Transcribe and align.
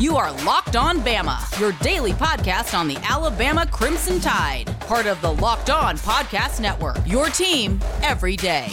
You 0.00 0.16
are 0.16 0.32
Locked 0.46 0.76
On 0.76 1.00
Bama, 1.00 1.60
your 1.60 1.72
daily 1.82 2.12
podcast 2.12 2.72
on 2.72 2.88
the 2.88 2.96
Alabama 3.06 3.66
Crimson 3.66 4.18
Tide, 4.18 4.64
part 4.80 5.04
of 5.04 5.20
the 5.20 5.30
Locked 5.30 5.68
On 5.68 5.98
Podcast 5.98 6.58
Network. 6.58 6.96
Your 7.04 7.28
team 7.28 7.78
every 8.00 8.34
day. 8.34 8.68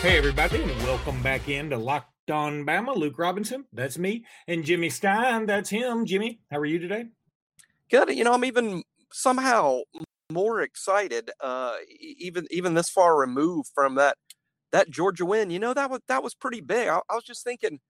Hey, 0.00 0.16
everybody, 0.16 0.62
and 0.62 0.82
welcome 0.84 1.20
back 1.24 1.48
into 1.48 1.76
Locked 1.78 2.30
On 2.30 2.64
Bama. 2.64 2.94
Luke 2.96 3.18
Robinson, 3.18 3.64
that's 3.72 3.98
me, 3.98 4.24
and 4.46 4.64
Jimmy 4.64 4.88
Stein, 4.88 5.46
that's 5.46 5.70
him. 5.70 6.06
Jimmy, 6.06 6.38
how 6.48 6.58
are 6.58 6.64
you 6.64 6.78
today? 6.78 7.06
Good. 7.90 8.10
You 8.10 8.22
know, 8.22 8.34
I'm 8.34 8.44
even 8.44 8.84
somehow 9.10 9.80
more 10.30 10.60
excited, 10.60 11.30
uh, 11.40 11.76
even 12.00 12.46
even 12.50 12.74
this 12.74 12.90
far 12.90 13.18
removed 13.18 13.70
from 13.74 13.94
that 13.96 14.16
that 14.72 14.90
Georgia 14.90 15.24
win. 15.26 15.50
You 15.50 15.58
know 15.58 15.74
that 15.74 15.90
was 15.90 16.00
that 16.08 16.22
was 16.22 16.34
pretty 16.34 16.60
big. 16.60 16.88
I, 16.88 17.00
I 17.10 17.14
was 17.14 17.24
just 17.24 17.44
thinking, 17.44 17.80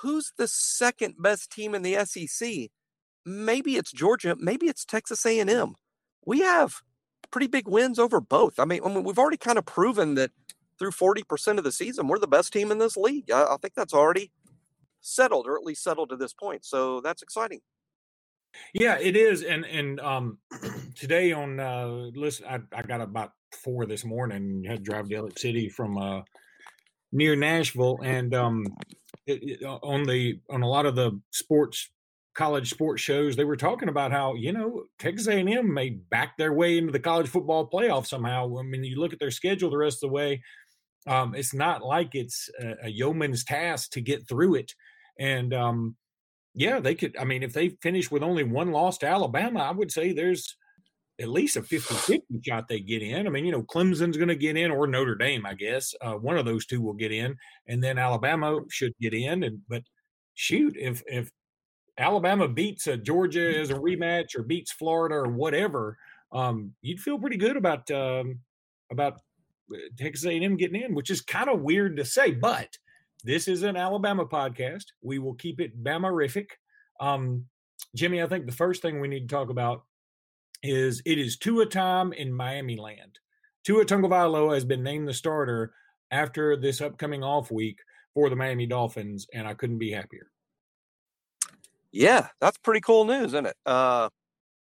who's 0.00 0.32
the 0.36 0.48
second 0.48 1.14
best 1.18 1.50
team 1.50 1.74
in 1.74 1.82
the 1.82 2.04
SEC? 2.04 2.70
Maybe 3.24 3.76
it's 3.76 3.92
Georgia. 3.92 4.36
Maybe 4.38 4.66
it's 4.66 4.84
Texas 4.84 5.26
A&M. 5.26 5.74
We 6.24 6.40
have 6.40 6.76
pretty 7.30 7.48
big 7.48 7.68
wins 7.68 7.98
over 7.98 8.20
both. 8.20 8.58
I 8.58 8.64
mean, 8.64 8.80
I 8.84 8.88
mean 8.88 9.04
we've 9.04 9.18
already 9.18 9.36
kind 9.36 9.58
of 9.58 9.66
proven 9.66 10.14
that 10.14 10.30
through 10.78 10.92
40% 10.92 11.58
of 11.58 11.64
the 11.64 11.72
season, 11.72 12.06
we're 12.06 12.18
the 12.18 12.26
best 12.26 12.52
team 12.52 12.70
in 12.70 12.78
this 12.78 12.96
league. 12.96 13.30
I, 13.30 13.44
I 13.54 13.56
think 13.60 13.74
that's 13.74 13.94
already 13.94 14.30
settled, 15.00 15.46
or 15.46 15.56
at 15.56 15.64
least 15.64 15.82
settled 15.82 16.10
to 16.10 16.16
this 16.16 16.32
point. 16.34 16.64
So 16.64 17.00
that's 17.00 17.22
exciting. 17.22 17.60
Yeah, 18.74 18.98
it 18.98 19.16
is. 19.16 19.42
And 19.42 19.64
and 19.64 20.00
um 20.00 20.38
today 20.94 21.32
on 21.32 21.60
uh 21.60 22.10
listen, 22.14 22.46
I, 22.46 22.60
I 22.72 22.82
got 22.82 23.00
about 23.00 23.32
four 23.52 23.86
this 23.86 24.04
morning, 24.04 24.64
had 24.66 24.78
to 24.78 24.82
drive 24.82 25.08
to 25.08 25.16
Elliott 25.16 25.38
City 25.38 25.68
from 25.68 25.98
uh 25.98 26.22
near 27.12 27.36
Nashville 27.36 27.98
and 28.02 28.34
um 28.34 28.66
it, 29.26 29.60
it, 29.60 29.64
on 29.64 30.04
the 30.04 30.40
on 30.50 30.62
a 30.62 30.68
lot 30.68 30.86
of 30.86 30.94
the 30.94 31.20
sports 31.30 31.90
college 32.36 32.68
sports 32.68 33.00
shows 33.00 33.34
they 33.34 33.44
were 33.44 33.56
talking 33.56 33.88
about 33.88 34.12
how 34.12 34.34
you 34.34 34.52
know 34.52 34.84
Texas 34.98 35.26
A&M 35.26 35.72
may 35.72 35.90
back 35.90 36.36
their 36.36 36.52
way 36.52 36.76
into 36.76 36.92
the 36.92 37.00
college 37.00 37.28
football 37.28 37.68
playoff 37.68 38.06
somehow. 38.06 38.58
I 38.58 38.62
mean, 38.62 38.84
you 38.84 39.00
look 39.00 39.12
at 39.12 39.18
their 39.18 39.30
schedule 39.30 39.70
the 39.70 39.78
rest 39.78 39.96
of 40.04 40.10
the 40.10 40.14
way. 40.14 40.42
Um, 41.06 41.34
it's 41.34 41.54
not 41.54 41.82
like 41.82 42.14
it's 42.14 42.50
a, 42.60 42.74
a 42.84 42.90
yeoman's 42.90 43.44
task 43.44 43.92
to 43.92 44.00
get 44.00 44.28
through 44.28 44.56
it, 44.56 44.72
and 45.18 45.54
um, 45.54 45.96
yeah, 46.56 46.80
they 46.80 46.94
could. 46.94 47.16
I 47.18 47.24
mean, 47.24 47.42
if 47.42 47.52
they 47.52 47.68
finish 47.82 48.10
with 48.10 48.22
only 48.22 48.42
one 48.42 48.72
loss 48.72 48.96
to 48.98 49.06
Alabama, 49.06 49.60
I 49.60 49.72
would 49.72 49.92
say 49.92 50.12
there's 50.12 50.56
at 51.20 51.28
least 51.28 51.56
a 51.56 51.62
50 51.62 51.94
50 51.94 52.22
shot 52.46 52.66
they 52.66 52.80
get 52.80 53.02
in. 53.02 53.26
I 53.26 53.30
mean, 53.30 53.44
you 53.44 53.52
know, 53.52 53.62
Clemson's 53.62 54.16
going 54.16 54.28
to 54.28 54.34
get 54.34 54.56
in 54.56 54.70
or 54.70 54.86
Notre 54.86 55.14
Dame, 55.14 55.44
I 55.44 55.52
guess. 55.52 55.94
Uh, 56.00 56.14
one 56.14 56.38
of 56.38 56.46
those 56.46 56.64
two 56.64 56.80
will 56.80 56.94
get 56.94 57.12
in, 57.12 57.36
and 57.68 57.84
then 57.84 57.98
Alabama 57.98 58.60
should 58.70 58.94
get 59.00 59.12
in. 59.12 59.42
And 59.42 59.60
but 59.68 59.82
shoot, 60.32 60.74
if 60.78 61.02
if 61.06 61.30
Alabama 61.98 62.48
beats 62.48 62.86
a 62.86 62.96
Georgia 62.96 63.58
as 63.58 63.68
a 63.68 63.74
rematch 63.74 64.34
or 64.34 64.42
beats 64.42 64.72
Florida 64.72 65.14
or 65.14 65.28
whatever, 65.28 65.98
um, 66.32 66.72
you'd 66.80 67.00
feel 67.00 67.18
pretty 67.18 67.36
good 67.36 67.58
about 67.58 67.90
um, 67.90 68.40
about 68.90 69.20
uh, 69.74 69.78
Texas 69.98 70.24
A&M 70.24 70.56
getting 70.56 70.80
in, 70.80 70.94
which 70.94 71.10
is 71.10 71.20
kind 71.20 71.50
of 71.50 71.60
weird 71.60 71.98
to 71.98 72.04
say, 72.06 72.30
but 72.30 72.68
this 73.26 73.48
is 73.48 73.64
an 73.64 73.76
Alabama 73.76 74.24
podcast. 74.24 74.84
We 75.02 75.18
will 75.18 75.34
keep 75.34 75.60
it 75.60 75.82
Bamarific. 75.82 76.46
Um, 77.00 77.44
Jimmy, 77.96 78.22
I 78.22 78.28
think 78.28 78.46
the 78.46 78.52
first 78.52 78.82
thing 78.82 79.00
we 79.00 79.08
need 79.08 79.28
to 79.28 79.34
talk 79.34 79.50
about 79.50 79.82
is 80.62 81.02
it 81.04 81.18
is 81.18 81.36
Tua 81.36 81.66
time 81.66 82.12
in 82.12 82.32
Miami 82.32 82.76
land. 82.76 83.18
Tua 83.64 83.84
Tagovailoa 83.84 84.54
has 84.54 84.64
been 84.64 84.84
named 84.84 85.08
the 85.08 85.12
starter 85.12 85.74
after 86.12 86.56
this 86.56 86.80
upcoming 86.80 87.24
off 87.24 87.50
week 87.50 87.80
for 88.14 88.30
the 88.30 88.36
Miami 88.36 88.64
Dolphins, 88.64 89.26
and 89.34 89.48
I 89.48 89.54
couldn't 89.54 89.78
be 89.78 89.90
happier. 89.90 90.30
Yeah, 91.90 92.28
that's 92.40 92.58
pretty 92.58 92.80
cool 92.80 93.06
news, 93.06 93.26
isn't 93.26 93.46
it? 93.46 93.56
Uh, 93.66 94.08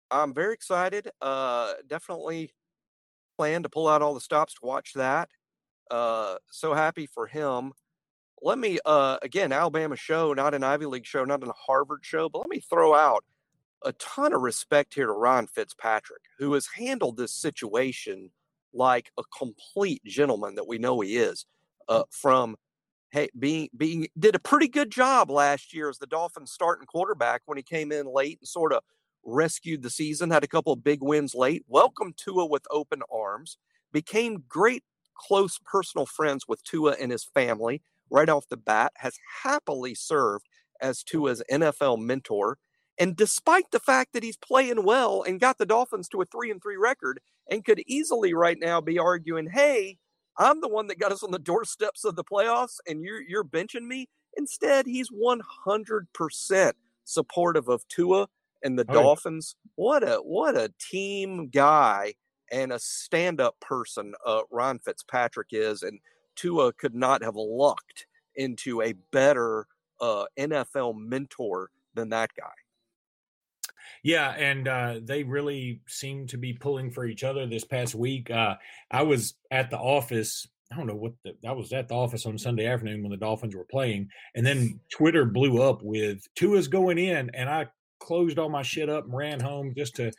I'm 0.09 0.33
very 0.33 0.53
excited. 0.53 1.09
Uh, 1.21 1.73
definitely 1.85 2.53
plan 3.37 3.63
to 3.63 3.69
pull 3.69 3.89
out 3.89 4.01
all 4.01 4.13
the 4.13 4.21
stops 4.21 4.53
to 4.53 4.59
watch 4.63 4.93
that. 4.93 5.27
Uh, 5.91 6.37
so 6.49 6.73
happy 6.73 7.07
for 7.07 7.27
him 7.27 7.73
let 8.41 8.57
me 8.57 8.79
uh 8.85 9.17
again 9.21 9.51
alabama 9.51 9.95
show 9.95 10.33
not 10.33 10.53
an 10.53 10.63
ivy 10.63 10.85
league 10.85 11.05
show 11.05 11.23
not 11.23 11.43
a 11.43 11.51
harvard 11.53 11.99
show 12.03 12.29
but 12.29 12.39
let 12.39 12.49
me 12.49 12.59
throw 12.59 12.93
out 12.93 13.23
a 13.83 13.93
ton 13.93 14.33
of 14.33 14.41
respect 14.41 14.93
here 14.93 15.05
to 15.05 15.11
Ryan 15.11 15.47
Fitzpatrick, 15.47 16.21
who 16.39 16.53
has 16.53 16.67
handled 16.75 17.17
this 17.17 17.33
situation 17.33 18.31
like 18.73 19.11
a 19.17 19.23
complete 19.37 20.03
gentleman 20.05 20.55
that 20.55 20.67
we 20.67 20.77
know 20.77 20.99
he 20.99 21.17
is. 21.17 21.45
Uh, 21.87 22.03
from 22.09 22.57
hey, 23.11 23.29
being 23.39 23.69
being 23.77 24.07
did 24.19 24.35
a 24.35 24.39
pretty 24.39 24.67
good 24.67 24.91
job 24.91 25.29
last 25.29 25.73
year 25.73 25.89
as 25.89 25.97
the 25.97 26.07
Dolphins 26.07 26.51
starting 26.51 26.85
quarterback 26.85 27.41
when 27.45 27.57
he 27.57 27.63
came 27.63 27.91
in 27.91 28.05
late 28.05 28.39
and 28.41 28.47
sort 28.47 28.73
of 28.73 28.83
rescued 29.23 29.83
the 29.83 29.89
season, 29.89 30.31
had 30.31 30.43
a 30.43 30.47
couple 30.47 30.73
of 30.73 30.83
big 30.83 31.01
wins 31.01 31.33
late. 31.33 31.63
Welcome 31.67 32.13
Tua 32.17 32.45
with 32.45 32.65
open 32.71 33.01
arms, 33.13 33.57
became 33.93 34.43
great 34.49 34.83
close 35.15 35.57
personal 35.65 36.05
friends 36.05 36.45
with 36.47 36.61
Tua 36.63 36.95
and 36.99 37.11
his 37.11 37.23
family 37.23 37.81
right 38.09 38.29
off 38.29 38.47
the 38.49 38.57
bat, 38.57 38.93
has 38.97 39.17
happily 39.43 39.95
served 39.95 40.47
as 40.81 41.03
Tua's 41.03 41.43
NFL 41.51 41.99
mentor. 41.99 42.57
And 42.99 43.15
despite 43.15 43.71
the 43.71 43.79
fact 43.79 44.13
that 44.13 44.23
he's 44.23 44.37
playing 44.37 44.83
well 44.83 45.21
and 45.21 45.39
got 45.39 45.57
the 45.57 45.65
Dolphins 45.65 46.07
to 46.09 46.21
a 46.21 46.25
three 46.25 46.49
and 46.49 46.61
three 46.61 46.77
record, 46.77 47.19
and 47.49 47.63
could 47.63 47.81
easily 47.85 48.33
right 48.33 48.57
now 48.59 48.81
be 48.81 48.97
arguing, 48.97 49.49
"Hey, 49.51 49.97
I'm 50.37 50.61
the 50.61 50.67
one 50.67 50.87
that 50.87 50.99
got 50.99 51.11
us 51.11 51.23
on 51.23 51.31
the 51.31 51.39
doorsteps 51.39 52.03
of 52.03 52.15
the 52.15 52.23
playoffs, 52.23 52.77
and 52.87 53.03
you're 53.03 53.21
you're 53.21 53.43
benching 53.43 53.87
me." 53.87 54.09
Instead, 54.35 54.85
he's 54.85 55.09
100% 55.09 56.73
supportive 57.03 57.67
of 57.67 57.87
Tua 57.87 58.27
and 58.63 58.77
the 58.77 58.85
oh, 58.89 58.93
Dolphins. 58.93 59.55
What 59.75 60.03
a 60.03 60.17
what 60.17 60.55
a 60.55 60.73
team 60.79 61.49
guy 61.49 62.15
and 62.51 62.71
a 62.71 62.79
stand-up 62.79 63.59
person 63.59 64.13
uh, 64.25 64.41
Ryan 64.51 64.79
Fitzpatrick 64.79 65.49
is, 65.51 65.83
and 65.83 65.99
Tua 66.37 66.71
could 66.73 66.95
not 66.95 67.21
have 67.23 67.35
lucked 67.35 68.05
into 68.35 68.81
a 68.81 68.93
better 69.11 69.67
uh, 69.99 70.25
NFL 70.39 70.97
mentor 70.97 71.69
than 71.93 72.09
that 72.09 72.29
guy. 72.39 72.53
Yeah, 74.03 74.31
and 74.31 74.67
uh, 74.67 74.99
they 75.03 75.23
really 75.23 75.81
seem 75.87 76.27
to 76.27 76.37
be 76.37 76.53
pulling 76.53 76.91
for 76.91 77.05
each 77.05 77.23
other 77.23 77.45
this 77.45 77.65
past 77.65 77.95
week. 77.95 78.29
Uh, 78.29 78.55
I 78.91 79.03
was 79.03 79.35
at 79.51 79.69
the 79.69 79.77
office. 79.77 80.47
I 80.71 80.75
don't 80.75 80.87
know 80.87 80.95
what 80.95 81.13
the, 81.23 81.33
I 81.47 81.53
was 81.53 81.73
at 81.73 81.87
the 81.87 81.95
office 81.95 82.25
on 82.25 82.37
Sunday 82.37 82.67
afternoon 82.67 83.01
when 83.01 83.11
the 83.11 83.17
Dolphins 83.17 83.55
were 83.55 83.65
playing, 83.69 84.09
and 84.35 84.45
then 84.45 84.79
Twitter 84.91 85.25
blew 85.25 85.61
up 85.61 85.81
with 85.81 86.19
Tua's 86.35 86.67
going 86.67 86.97
in, 86.97 87.31
and 87.33 87.49
I 87.49 87.67
closed 87.99 88.37
all 88.37 88.49
my 88.49 88.61
shit 88.61 88.89
up 88.89 89.05
and 89.05 89.13
ran 89.15 89.39
home 89.39 89.73
just 89.75 89.95
to 89.95 90.11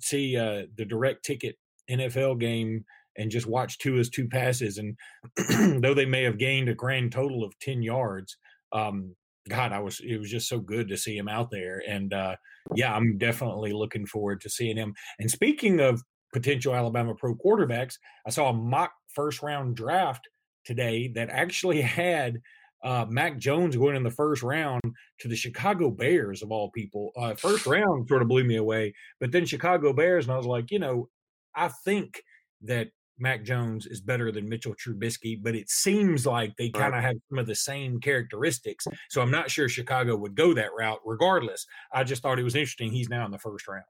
see 0.00 0.36
uh, 0.36 0.62
the 0.76 0.84
direct 0.84 1.24
ticket 1.24 1.56
NFL 1.90 2.40
game 2.40 2.84
and 3.18 3.30
just 3.30 3.46
watch 3.46 3.78
Tua's 3.78 4.10
two 4.10 4.28
passes. 4.28 4.78
And 4.78 4.96
though 5.82 5.94
they 5.94 6.06
may 6.06 6.22
have 6.24 6.38
gained 6.38 6.68
a 6.68 6.74
grand 6.74 7.12
total 7.12 7.44
of 7.44 7.58
10 7.60 7.82
yards, 7.82 8.36
um, 8.72 9.14
God, 9.48 9.72
I 9.72 9.78
was, 9.78 10.00
it 10.00 10.18
was 10.18 10.30
just 10.30 10.48
so 10.48 10.58
good 10.58 10.88
to 10.88 10.96
see 10.96 11.16
him 11.16 11.28
out 11.28 11.50
there. 11.50 11.82
And 11.88 12.12
uh, 12.12 12.36
yeah, 12.74 12.94
I'm 12.94 13.18
definitely 13.18 13.72
looking 13.72 14.06
forward 14.06 14.40
to 14.42 14.50
seeing 14.50 14.76
him. 14.76 14.94
And 15.18 15.30
speaking 15.30 15.80
of 15.80 16.02
potential 16.32 16.74
Alabama 16.74 17.14
pro 17.14 17.34
quarterbacks, 17.34 17.94
I 18.26 18.30
saw 18.30 18.50
a 18.50 18.52
mock 18.52 18.92
first 19.08 19.42
round 19.42 19.76
draft 19.76 20.28
today 20.64 21.10
that 21.14 21.30
actually 21.30 21.80
had 21.82 22.40
uh, 22.84 23.06
Mac 23.08 23.38
Jones 23.38 23.76
going 23.76 23.96
in 23.96 24.02
the 24.02 24.10
first 24.10 24.42
round 24.42 24.82
to 25.20 25.28
the 25.28 25.36
Chicago 25.36 25.90
Bears 25.90 26.42
of 26.42 26.52
all 26.52 26.70
people. 26.70 27.10
Uh, 27.16 27.34
first 27.34 27.66
round 27.66 28.06
sort 28.08 28.22
of 28.22 28.28
blew 28.28 28.44
me 28.44 28.56
away, 28.56 28.94
but 29.18 29.32
then 29.32 29.46
Chicago 29.46 29.92
Bears, 29.92 30.26
and 30.26 30.34
I 30.34 30.36
was 30.36 30.46
like, 30.46 30.70
you 30.70 30.78
know, 30.78 31.08
I 31.54 31.68
think 31.68 32.22
that 32.62 32.88
Mac 33.18 33.42
Jones 33.44 33.86
is 33.86 34.00
better 34.00 34.30
than 34.30 34.48
Mitchell 34.48 34.74
Trubisky, 34.74 35.42
but 35.42 35.54
it 35.54 35.70
seems 35.70 36.26
like 36.26 36.54
they 36.56 36.68
kind 36.70 36.94
of 36.94 37.02
have 37.02 37.16
some 37.28 37.38
of 37.38 37.46
the 37.46 37.54
same 37.54 38.00
characteristics. 38.00 38.86
So 39.08 39.22
I'm 39.22 39.30
not 39.30 39.50
sure 39.50 39.68
Chicago 39.68 40.16
would 40.16 40.34
go 40.34 40.52
that 40.54 40.70
route 40.78 41.00
regardless. 41.04 41.66
I 41.92 42.04
just 42.04 42.22
thought 42.22 42.38
it 42.38 42.44
was 42.44 42.54
interesting. 42.54 42.90
He's 42.90 43.08
now 43.08 43.24
in 43.24 43.30
the 43.30 43.38
first 43.38 43.66
round. 43.68 43.84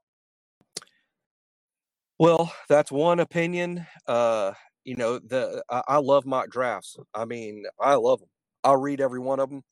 Well, 2.19 2.51
that's 2.67 2.91
one 2.91 3.19
opinion. 3.19 3.85
Uh, 4.07 4.53
you 4.85 4.95
know, 4.95 5.19
the 5.19 5.63
I, 5.69 5.81
I 5.87 5.97
love 5.97 6.25
mock 6.25 6.49
drafts. 6.49 6.97
I 7.13 7.25
mean, 7.25 7.65
I 7.79 7.95
love 7.95 8.19
them. 8.19 8.29
I'll 8.63 8.77
read 8.77 9.01
every 9.01 9.19
one 9.19 9.39
of 9.39 9.49
them. 9.49 9.63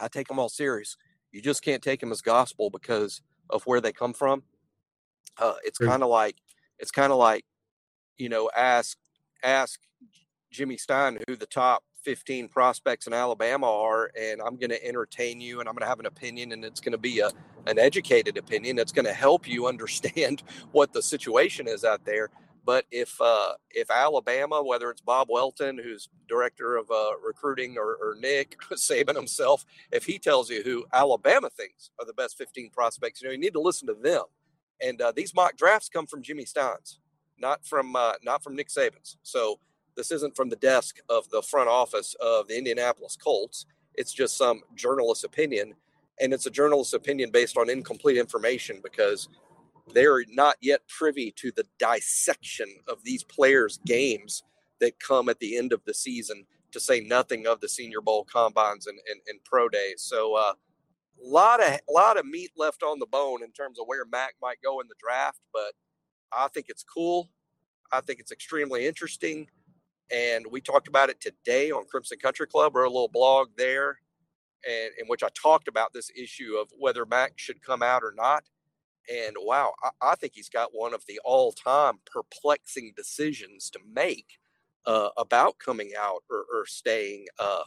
I 0.00 0.08
take 0.08 0.28
them 0.28 0.38
all 0.38 0.48
serious. 0.48 0.96
You 1.30 1.42
just 1.42 1.62
can't 1.62 1.82
take 1.82 2.00
them 2.00 2.10
as 2.10 2.22
gospel 2.22 2.70
because 2.70 3.20
of 3.50 3.62
where 3.64 3.80
they 3.80 3.92
come 3.92 4.12
from. 4.14 4.42
Uh, 5.36 5.54
it's 5.64 5.78
kind 5.78 6.02
of 6.02 6.08
like 6.08 6.36
it's 6.78 6.90
kind 6.90 7.12
of 7.12 7.18
like 7.18 7.44
you 8.18 8.28
know, 8.28 8.50
ask 8.56 8.98
ask 9.42 9.80
Jimmy 10.50 10.76
Stein 10.76 11.18
who 11.26 11.36
the 11.36 11.46
top 11.46 11.82
15 12.04 12.48
prospects 12.48 13.06
in 13.06 13.12
Alabama 13.12 13.70
are, 13.70 14.10
and 14.18 14.40
I'm 14.40 14.56
going 14.56 14.70
to 14.70 14.84
entertain 14.84 15.40
you, 15.40 15.60
and 15.60 15.68
I'm 15.68 15.74
going 15.74 15.82
to 15.82 15.88
have 15.88 16.00
an 16.00 16.06
opinion, 16.06 16.52
and 16.52 16.64
it's 16.64 16.80
going 16.80 16.92
to 16.92 16.98
be 16.98 17.20
a 17.20 17.30
an 17.66 17.78
educated 17.78 18.38
opinion. 18.38 18.78
It's 18.78 18.92
going 18.92 19.04
to 19.04 19.12
help 19.12 19.46
you 19.46 19.66
understand 19.66 20.42
what 20.72 20.92
the 20.92 21.02
situation 21.02 21.68
is 21.68 21.84
out 21.84 22.04
there. 22.04 22.30
But 22.64 22.84
if 22.90 23.18
uh, 23.20 23.54
if 23.70 23.90
Alabama, 23.90 24.62
whether 24.62 24.90
it's 24.90 25.00
Bob 25.00 25.28
Welton, 25.30 25.78
who's 25.78 26.08
director 26.28 26.76
of 26.76 26.90
uh, 26.90 27.18
recruiting, 27.24 27.76
or, 27.78 27.96
or 27.96 28.16
Nick 28.20 28.56
Saban 28.72 29.16
himself, 29.16 29.64
if 29.90 30.04
he 30.04 30.18
tells 30.18 30.50
you 30.50 30.62
who 30.62 30.84
Alabama 30.92 31.50
thinks 31.50 31.90
are 31.98 32.06
the 32.06 32.12
best 32.12 32.36
15 32.36 32.70
prospects, 32.70 33.20
you 33.20 33.28
know 33.28 33.32
you 33.32 33.38
need 33.38 33.54
to 33.54 33.60
listen 33.60 33.86
to 33.88 33.94
them. 33.94 34.24
And 34.80 35.00
uh, 35.00 35.12
these 35.14 35.34
mock 35.34 35.56
drafts 35.56 35.88
come 35.88 36.06
from 36.06 36.22
Jimmy 36.22 36.44
Steins, 36.44 37.00
not 37.40 37.64
from 37.64 37.96
uh, 37.96 38.14
not 38.22 38.42
from 38.42 38.56
Nick 38.56 38.68
Saban's. 38.68 39.16
So 39.22 39.58
this 39.96 40.10
isn't 40.10 40.36
from 40.36 40.48
the 40.48 40.56
desk 40.56 40.98
of 41.08 41.28
the 41.30 41.42
front 41.42 41.68
office 41.68 42.14
of 42.20 42.48
the 42.48 42.56
Indianapolis 42.56 43.16
Colts. 43.16 43.66
It's 43.94 44.12
just 44.12 44.36
some 44.36 44.62
journalist's 44.74 45.24
opinion, 45.24 45.74
and 46.20 46.32
it's 46.32 46.46
a 46.46 46.50
journalist's 46.50 46.94
opinion 46.94 47.30
based 47.32 47.56
on 47.56 47.68
incomplete 47.68 48.16
information 48.16 48.80
because 48.82 49.28
they're 49.92 50.24
not 50.28 50.56
yet 50.60 50.82
privy 50.88 51.32
to 51.32 51.50
the 51.50 51.64
dissection 51.78 52.68
of 52.86 53.02
these 53.02 53.24
players' 53.24 53.80
games 53.86 54.42
that 54.80 55.00
come 55.00 55.28
at 55.28 55.40
the 55.40 55.56
end 55.56 55.72
of 55.72 55.84
the 55.84 55.94
season, 55.94 56.44
to 56.70 56.78
say 56.78 57.00
nothing 57.00 57.46
of 57.46 57.60
the 57.60 57.68
Senior 57.68 58.00
Bowl 58.00 58.24
combines 58.24 58.86
and, 58.86 58.98
and, 59.10 59.20
and 59.26 59.42
pro 59.44 59.68
days. 59.68 60.02
So, 60.02 60.36
a 60.36 60.50
uh, 60.50 60.52
lot 61.20 61.62
of 61.62 61.80
lot 61.88 62.16
of 62.18 62.26
meat 62.26 62.52
left 62.56 62.82
on 62.82 62.98
the 62.98 63.06
bone 63.06 63.42
in 63.42 63.50
terms 63.52 63.78
of 63.78 63.86
where 63.86 64.04
Mac 64.04 64.34
might 64.40 64.62
go 64.62 64.80
in 64.80 64.88
the 64.88 64.94
draft, 65.00 65.40
but 65.52 65.72
I 66.32 66.48
think 66.48 66.66
it's 66.68 66.82
cool. 66.82 67.28
I 67.92 68.00
think 68.00 68.20
it's 68.20 68.32
extremely 68.32 68.86
interesting, 68.86 69.48
and 70.12 70.46
we 70.50 70.60
talked 70.60 70.88
about 70.88 71.08
it 71.08 71.20
today 71.20 71.70
on 71.70 71.86
Crimson 71.86 72.18
Country 72.18 72.46
Club, 72.46 72.76
or 72.76 72.84
a 72.84 72.90
little 72.90 73.08
blog 73.08 73.48
there, 73.56 73.98
and 74.68 74.90
in 74.98 75.06
which 75.06 75.22
I 75.22 75.28
talked 75.34 75.68
about 75.68 75.92
this 75.92 76.10
issue 76.16 76.56
of 76.60 76.68
whether 76.78 77.06
Mac 77.06 77.32
should 77.36 77.62
come 77.62 77.82
out 77.82 78.02
or 78.02 78.12
not. 78.16 78.44
And 79.10 79.36
wow, 79.40 79.72
I, 79.82 80.10
I 80.10 80.14
think 80.16 80.34
he's 80.34 80.50
got 80.50 80.70
one 80.72 80.92
of 80.92 81.02
the 81.06 81.18
all 81.24 81.52
time 81.52 81.98
perplexing 82.04 82.92
decisions 82.94 83.70
to 83.70 83.78
make 83.90 84.38
uh, 84.86 85.08
about 85.16 85.58
coming 85.58 85.92
out 85.98 86.24
or, 86.30 86.44
or 86.52 86.66
staying. 86.66 87.26
Uh, 87.38 87.62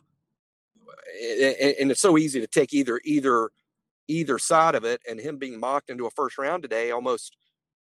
and, 1.41 1.75
and 1.79 1.91
it's 1.91 2.01
so 2.01 2.17
easy 2.17 2.39
to 2.39 2.47
take 2.47 2.73
either 2.73 2.99
either 3.05 3.49
either 4.07 4.37
side 4.37 4.75
of 4.75 4.83
it 4.83 5.01
and 5.09 5.19
him 5.19 5.37
being 5.37 5.59
mocked 5.59 5.89
into 5.89 6.05
a 6.05 6.11
first 6.11 6.37
round 6.37 6.63
today 6.63 6.91
almost 6.91 7.37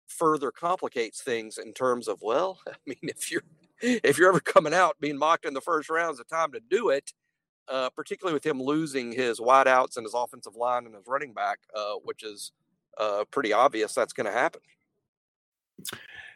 further 0.09 0.51
complicates 0.51 1.23
things 1.23 1.59
in 1.59 1.73
terms 1.73 2.09
of 2.09 2.21
well 2.23 2.59
i 2.69 2.73
mean 2.87 2.97
if 3.03 3.31
you're 3.31 3.45
if 3.81 4.19
you're 4.19 4.29
ever 4.29 4.41
coming 4.41 4.75
out 4.75 4.97
being 5.01 5.19
mocked 5.19 5.45
in 5.45 5.55
the 5.55 5.61
first 5.61 5.89
round 5.89 6.13
is 6.13 6.19
the 6.19 6.25
time 6.25 6.53
to 6.53 6.61
do 6.61 6.89
it 6.89 7.13
uh, 7.69 7.91
particularly 7.91 8.33
with 8.33 8.47
him 8.47 8.63
losing 8.63 9.13
his 9.13 9.41
wideouts 9.41 9.97
and 9.97 10.07
his 10.07 10.15
offensive 10.15 10.57
line 10.57 10.87
and 10.87 10.95
his 10.95 11.07
running 11.07 11.33
back 11.33 11.59
uh, 11.77 11.95
which 12.03 12.23
is 12.23 12.53
uh, 12.99 13.25
pretty 13.31 13.53
obvious 13.53 13.95
that's 13.95 14.13
going 14.13 14.27
to 14.27 14.33
happen. 14.33 14.61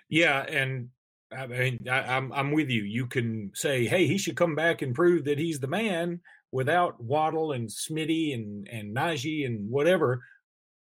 Yeah, 0.09 0.43
and 0.43 0.91
I 1.37 1.47
mean, 1.47 1.89
I, 1.91 2.17
I'm, 2.17 2.33
I'm 2.33 2.53
with 2.53 2.71
you. 2.71 2.83
You 2.83 3.07
can 3.07 3.51
say, 3.55 3.87
hey, 3.87 4.07
he 4.07 4.19
should 4.19 4.37
come 4.37 4.55
back 4.55 4.83
and 4.83 4.95
prove 4.95 5.25
that 5.25 5.39
he's 5.39 5.59
the 5.59 5.67
man 5.67 6.21
without 6.53 7.03
Waddle 7.03 7.53
and 7.53 7.69
Smitty 7.69 8.35
and 8.35 8.69
and 8.69 8.95
Najee 8.95 9.47
and 9.47 9.71
whatever. 9.71 10.23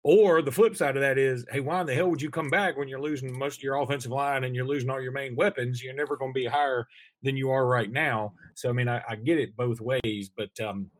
Or 0.04 0.42
the 0.42 0.52
flip 0.52 0.76
side 0.76 0.96
of 0.96 1.02
that 1.02 1.18
is, 1.18 1.44
hey, 1.50 1.60
why 1.60 1.80
in 1.80 1.86
the 1.86 1.94
hell 1.94 2.08
would 2.08 2.22
you 2.22 2.30
come 2.30 2.48
back 2.48 2.76
when 2.76 2.88
you're 2.88 3.00
losing 3.00 3.36
most 3.36 3.58
of 3.58 3.62
your 3.62 3.76
offensive 3.76 4.12
line 4.12 4.44
and 4.44 4.54
you're 4.54 4.66
losing 4.66 4.88
all 4.90 5.02
your 5.02 5.12
main 5.12 5.34
weapons? 5.34 5.82
You're 5.82 5.94
never 5.94 6.16
going 6.16 6.32
to 6.32 6.38
be 6.38 6.46
higher 6.46 6.86
than 7.22 7.36
you 7.36 7.50
are 7.50 7.66
right 7.66 7.90
now. 7.90 8.32
So 8.54 8.68
I 8.68 8.72
mean, 8.72 8.88
I, 8.88 9.02
I 9.08 9.16
get 9.16 9.38
it 9.38 9.56
both 9.56 9.80
ways, 9.80 10.30
but 10.34 10.50
um, 10.60 10.90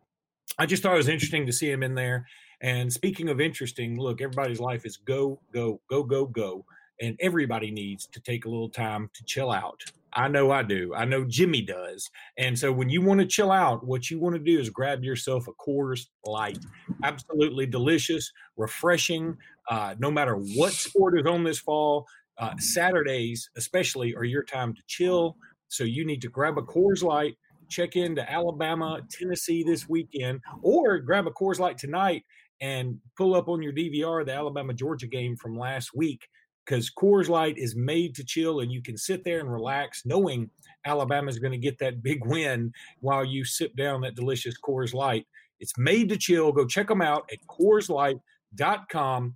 I 0.59 0.67
just 0.67 0.83
thought 0.83 0.95
it 0.95 0.99
was 0.99 1.09
interesting 1.09 1.47
to 1.47 1.53
see 1.53 1.71
him 1.71 1.83
in 1.83 1.95
there. 1.95 2.27
And 2.61 2.93
speaking 2.93 3.29
of 3.29 3.41
interesting, 3.41 3.99
look, 3.99 4.21
everybody's 4.21 4.61
life 4.61 4.85
is 4.85 4.97
go, 4.97 5.41
go, 5.53 5.81
go, 5.89 6.03
go, 6.03 6.27
go. 6.27 6.65
And 7.01 7.17
everybody 7.21 7.71
needs 7.71 8.07
to 8.09 8.21
take 8.21 8.45
a 8.45 8.49
little 8.49 8.69
time 8.69 9.09
to 9.15 9.25
chill 9.25 9.53
out. 9.53 9.85
I 10.13 10.29
know 10.29 10.51
I 10.51 10.63
do. 10.63 10.95
I 10.95 11.05
know 11.05 11.25
Jimmy 11.25 11.63
does. 11.63 12.09
And 12.37 12.59
so 12.59 12.73
when 12.73 12.89
you 12.89 13.03
want 13.03 13.21
to 13.21 13.27
chill 13.27 13.51
out, 13.51 13.87
what 13.87 14.11
you 14.11 14.19
want 14.19 14.35
to 14.35 14.39
do 14.41 14.59
is 14.59 14.71
grab 14.71 15.05
yourself 15.05 15.49
a 15.49 15.53
Coors 15.53 16.07
Light. 16.25 16.59
Absolutely 17.03 17.67
delicious, 17.67 18.33
refreshing. 18.57 19.37
Uh, 19.71 19.95
no 19.99 20.11
matter 20.11 20.35
what 20.35 20.73
sport 20.73 21.19
is 21.19 21.27
on 21.27 21.45
this 21.45 21.59
fall, 21.59 22.07
uh, 22.39 22.55
Saturdays 22.59 23.51
especially 23.57 24.15
are 24.15 24.25
your 24.25 24.45
time 24.45 24.75
to 24.75 24.83
chill. 24.87 25.37
So 25.69 25.85
you 25.85 26.07
need 26.07 26.23
to 26.23 26.29
grab 26.29 26.57
a 26.57 26.63
Coors 26.63 27.03
Light, 27.03 27.37
check 27.69 27.97
into 27.97 28.31
Alabama, 28.31 29.01
Tennessee 29.11 29.63
this 29.63 29.89
weekend, 29.89 30.41
or 30.63 30.99
grab 30.99 31.27
a 31.27 31.31
Coors 31.31 31.59
Light 31.59 31.77
tonight 31.77 32.25
and 32.61 32.99
pull 33.17 33.35
up 33.35 33.49
on 33.49 33.63
your 33.63 33.73
DVR 33.73 34.25
the 34.25 34.33
Alabama 34.33 34.73
Georgia 34.73 35.07
game 35.07 35.37
from 35.37 35.57
last 35.57 35.95
week 35.95 36.29
because 36.69 36.91
Coors 36.91 37.29
Light 37.29 37.57
is 37.57 37.75
made 37.75 38.15
to 38.17 38.25
chill 38.25 38.61
and 38.61 38.71
you 38.71 38.83
can 38.83 38.97
sit 38.97 39.25
there 39.25 39.41
and 39.41 39.51
relax 39.51 40.05
knowing 40.05 40.51
Alabama 40.85 41.31
is 41.31 41.39
going 41.39 41.53
to 41.53 41.59
get 41.59 41.79
that 41.79 42.03
big 42.03 42.25
win 42.27 42.73
while 43.01 43.25
you 43.25 43.45
sip 43.45 43.75
down 43.77 44.03
that 44.03 44.15
delicious 44.15 44.55
Coors 44.61 44.93
Light. 44.93 45.27
It's 45.61 45.77
made 45.79 46.09
to 46.11 46.17
chill. 46.17 46.53
Go 46.53 46.67
check 46.67 46.89
them 46.89 47.03
out 47.03 47.29
at 47.33 47.39
CoorsLight.com. 47.49 49.35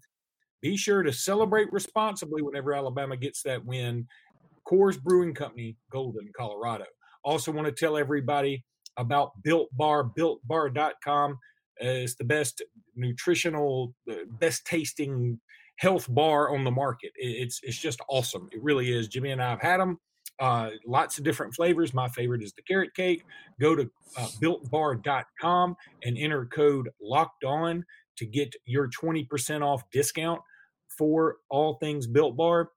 Be 0.61 0.77
sure 0.77 1.03
to 1.03 1.13
celebrate 1.13 1.73
responsibly 1.73 2.43
whenever 2.43 2.73
Alabama 2.73 3.17
gets 3.17 3.43
that 3.43 3.65
win. 3.65 4.07
Coors 4.71 5.01
Brewing 5.01 5.35
Company, 5.35 5.77
Golden, 5.91 6.31
Colorado. 6.37 6.85
Also, 7.25 7.51
want 7.51 7.67
to 7.67 7.73
tell 7.73 7.97
everybody 7.97 8.65
about 8.97 9.33
Built 9.43 9.69
Bar, 9.73 10.13
BuiltBar.com. 10.17 11.33
Uh, 11.33 11.35
it's 11.79 12.15
the 12.15 12.25
best 12.25 12.63
nutritional, 12.95 13.93
best 14.39 14.65
tasting 14.67 15.41
health 15.77 16.07
bar 16.09 16.55
on 16.55 16.65
the 16.65 16.71
market. 16.71 17.13
It's 17.17 17.61
it's 17.63 17.79
just 17.79 18.01
awesome. 18.09 18.49
It 18.53 18.63
really 18.63 18.93
is. 18.93 19.09
Jimmy 19.09 19.31
and 19.31 19.43
I 19.43 19.51
have 19.51 19.61
had 19.61 19.81
them. 19.81 19.99
Uh, 20.41 20.71
lots 20.87 21.19
of 21.19 21.25
different 21.25 21.55
flavors. 21.55 21.95
My 21.95 22.09
favorite 22.09 22.43
is 22.43 22.53
the 22.53 22.63
carrot 22.63 22.95
cake. 22.95 23.25
Go 23.61 23.77
to 23.77 23.91
uh, 24.17 24.29
builtbar.com 24.43 25.77
and 26.05 26.19
enter 26.19 26.47
code 26.47 26.89
locked 27.01 27.45
on 27.45 27.85
to 28.17 28.27
get 28.27 28.53
your 28.65 28.89
20% 28.89 29.63
off 29.63 29.83
discount 29.93 30.41
for 30.89 31.37
all 31.49 31.75
things 31.75 32.07
built 32.07 32.37
bar 32.37 32.71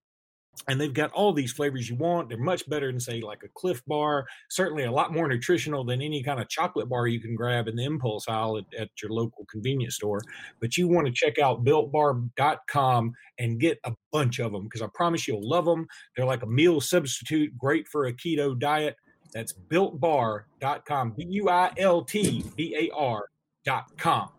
and 0.67 0.79
they've 0.79 0.93
got 0.93 1.11
all 1.11 1.33
these 1.33 1.51
flavors 1.51 1.89
you 1.89 1.95
want. 1.95 2.29
They're 2.29 2.37
much 2.37 2.67
better 2.69 2.91
than 2.91 2.99
say 2.99 3.21
like 3.21 3.43
a 3.43 3.49
Clif 3.49 3.83
Bar. 3.85 4.25
Certainly 4.49 4.83
a 4.83 4.91
lot 4.91 5.13
more 5.13 5.27
nutritional 5.27 5.83
than 5.83 6.01
any 6.01 6.23
kind 6.23 6.39
of 6.39 6.49
chocolate 6.49 6.89
bar 6.89 7.07
you 7.07 7.19
can 7.19 7.35
grab 7.35 7.67
in 7.67 7.75
the 7.75 7.83
impulse 7.83 8.27
aisle 8.27 8.57
at, 8.57 8.79
at 8.79 8.89
your 9.01 9.11
local 9.11 9.45
convenience 9.45 9.95
store. 9.95 10.21
But 10.59 10.77
you 10.77 10.87
want 10.87 11.07
to 11.07 11.13
check 11.13 11.39
out 11.39 11.63
BuiltBar.com 11.63 13.13
and 13.39 13.59
get 13.59 13.79
a 13.83 13.93
bunch 14.11 14.39
of 14.39 14.51
them 14.51 14.63
because 14.63 14.81
I 14.81 14.87
promise 14.93 15.27
you'll 15.27 15.47
love 15.47 15.65
them. 15.65 15.87
They're 16.15 16.25
like 16.25 16.43
a 16.43 16.47
meal 16.47 16.81
substitute, 16.81 17.57
great 17.57 17.87
for 17.87 18.05
a 18.05 18.13
keto 18.13 18.57
diet. 18.57 18.95
That's 19.33 19.53
BuiltBar.com. 19.53 21.11
B 21.11 21.25
U 21.29 21.49
I 21.49 21.71
L 21.77 22.03
T 22.03 22.45
B 22.55 22.75
A 22.75 22.95
R.com. 22.95 24.34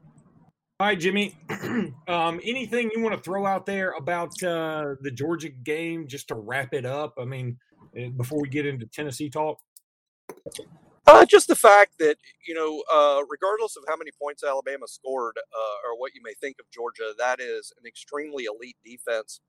Hi, 0.78 0.94
Jimmy. 0.94 1.34
um, 2.06 2.38
anything 2.44 2.90
you 2.94 3.00
want 3.00 3.16
to 3.16 3.22
throw 3.22 3.46
out 3.46 3.64
there 3.64 3.92
about 3.92 4.30
uh, 4.42 4.96
the 5.00 5.10
Georgia 5.10 5.48
game 5.48 6.06
just 6.06 6.28
to 6.28 6.34
wrap 6.34 6.74
it 6.74 6.84
up? 6.84 7.14
I 7.18 7.24
mean, 7.24 7.56
eh, 7.96 8.10
before 8.14 8.42
we 8.42 8.50
get 8.50 8.66
into 8.66 8.84
Tennessee 8.84 9.30
talk? 9.30 9.58
Uh, 11.06 11.24
just 11.24 11.48
the 11.48 11.56
fact 11.56 11.92
that, 11.98 12.16
you 12.46 12.54
know, 12.54 12.82
uh, 12.92 13.22
regardless 13.30 13.78
of 13.78 13.84
how 13.88 13.96
many 13.96 14.10
points 14.20 14.44
Alabama 14.44 14.86
scored 14.86 15.38
uh, 15.38 15.88
or 15.88 15.98
what 15.98 16.14
you 16.14 16.20
may 16.22 16.34
think 16.42 16.56
of 16.60 16.70
Georgia, 16.70 17.14
that 17.16 17.40
is 17.40 17.72
an 17.80 17.86
extremely 17.86 18.44
elite 18.44 18.76
defense. 18.84 19.40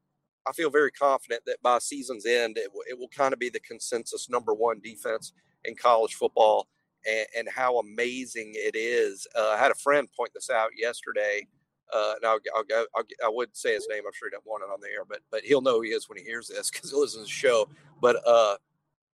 I 0.47 0.53
feel 0.53 0.69
very 0.69 0.91
confident 0.91 1.41
that 1.45 1.61
by 1.61 1.79
season's 1.79 2.25
end, 2.25 2.57
it, 2.57 2.67
w- 2.67 2.83
it 2.89 2.97
will 2.97 3.09
kind 3.09 3.33
of 3.33 3.39
be 3.39 3.49
the 3.49 3.59
consensus 3.59 4.29
number 4.29 4.53
one 4.53 4.79
defense 4.81 5.33
in 5.65 5.75
college 5.75 6.13
football 6.13 6.69
and, 7.05 7.25
and 7.37 7.49
how 7.49 7.79
amazing 7.79 8.53
it 8.55 8.75
is. 8.75 9.27
Uh, 9.35 9.49
I 9.49 9.57
had 9.57 9.71
a 9.71 9.75
friend 9.75 10.07
point 10.15 10.31
this 10.33 10.49
out 10.49 10.69
yesterday. 10.77 11.47
Uh, 11.93 12.15
and 12.17 12.25
I'll, 12.25 12.39
I'll, 12.53 12.85
I'll, 12.97 13.03
I 13.25 13.29
would 13.29 13.55
say 13.55 13.73
his 13.73 13.87
name. 13.89 14.03
I'm 14.05 14.11
sure 14.13 14.27
he 14.27 14.35
doesn't 14.35 14.45
want 14.45 14.63
it 14.63 14.71
on 14.71 14.81
the 14.81 14.89
air, 14.89 15.05
but 15.07 15.19
but 15.31 15.43
he'll 15.43 15.61
know 15.61 15.75
who 15.75 15.83
he 15.83 15.91
is 15.91 16.09
when 16.09 16.17
he 16.17 16.23
hears 16.25 16.49
this 16.49 16.69
because 16.69 16.91
he 16.91 16.97
listens 16.97 17.23
to 17.23 17.27
the 17.27 17.29
show. 17.29 17.69
But 18.01 18.17
uh, 18.27 18.57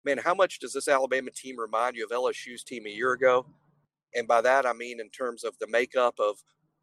man, 0.06 0.18
how 0.18 0.34
much 0.34 0.60
does 0.60 0.74
this 0.74 0.88
Alabama 0.88 1.32
team 1.32 1.60
remind 1.60 1.96
you 1.96 2.06
of 2.06 2.12
LSU's 2.12 2.64
team 2.64 2.86
a 2.86 2.90
year 2.90 3.12
ago? 3.12 3.46
And 4.16 4.28
by 4.28 4.42
that 4.42 4.66
I 4.66 4.74
mean 4.74 5.00
in 5.00 5.10
terms 5.10 5.44
of 5.44 5.58
the 5.60 5.68
makeup 5.68 6.16
of 6.20 6.38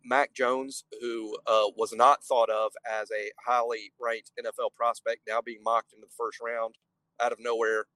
Mac 0.05 0.33
Jones, 0.35 0.85
who 1.00 1.37
uh, 1.47 1.71
was 1.76 1.93
not 1.93 2.23
thought 2.23 2.50
of 2.50 2.73
as 2.90 3.11
a 3.11 3.31
highly 3.45 3.93
ranked 4.00 4.31
NFL 4.38 4.75
prospect, 4.75 5.23
now 5.26 5.40
being 5.40 5.62
mocked 5.62 5.93
into 5.93 6.07
the 6.07 6.14
first 6.17 6.38
round 6.40 6.76
out 7.21 7.33
of 7.33 7.38
nowhere. 7.40 7.87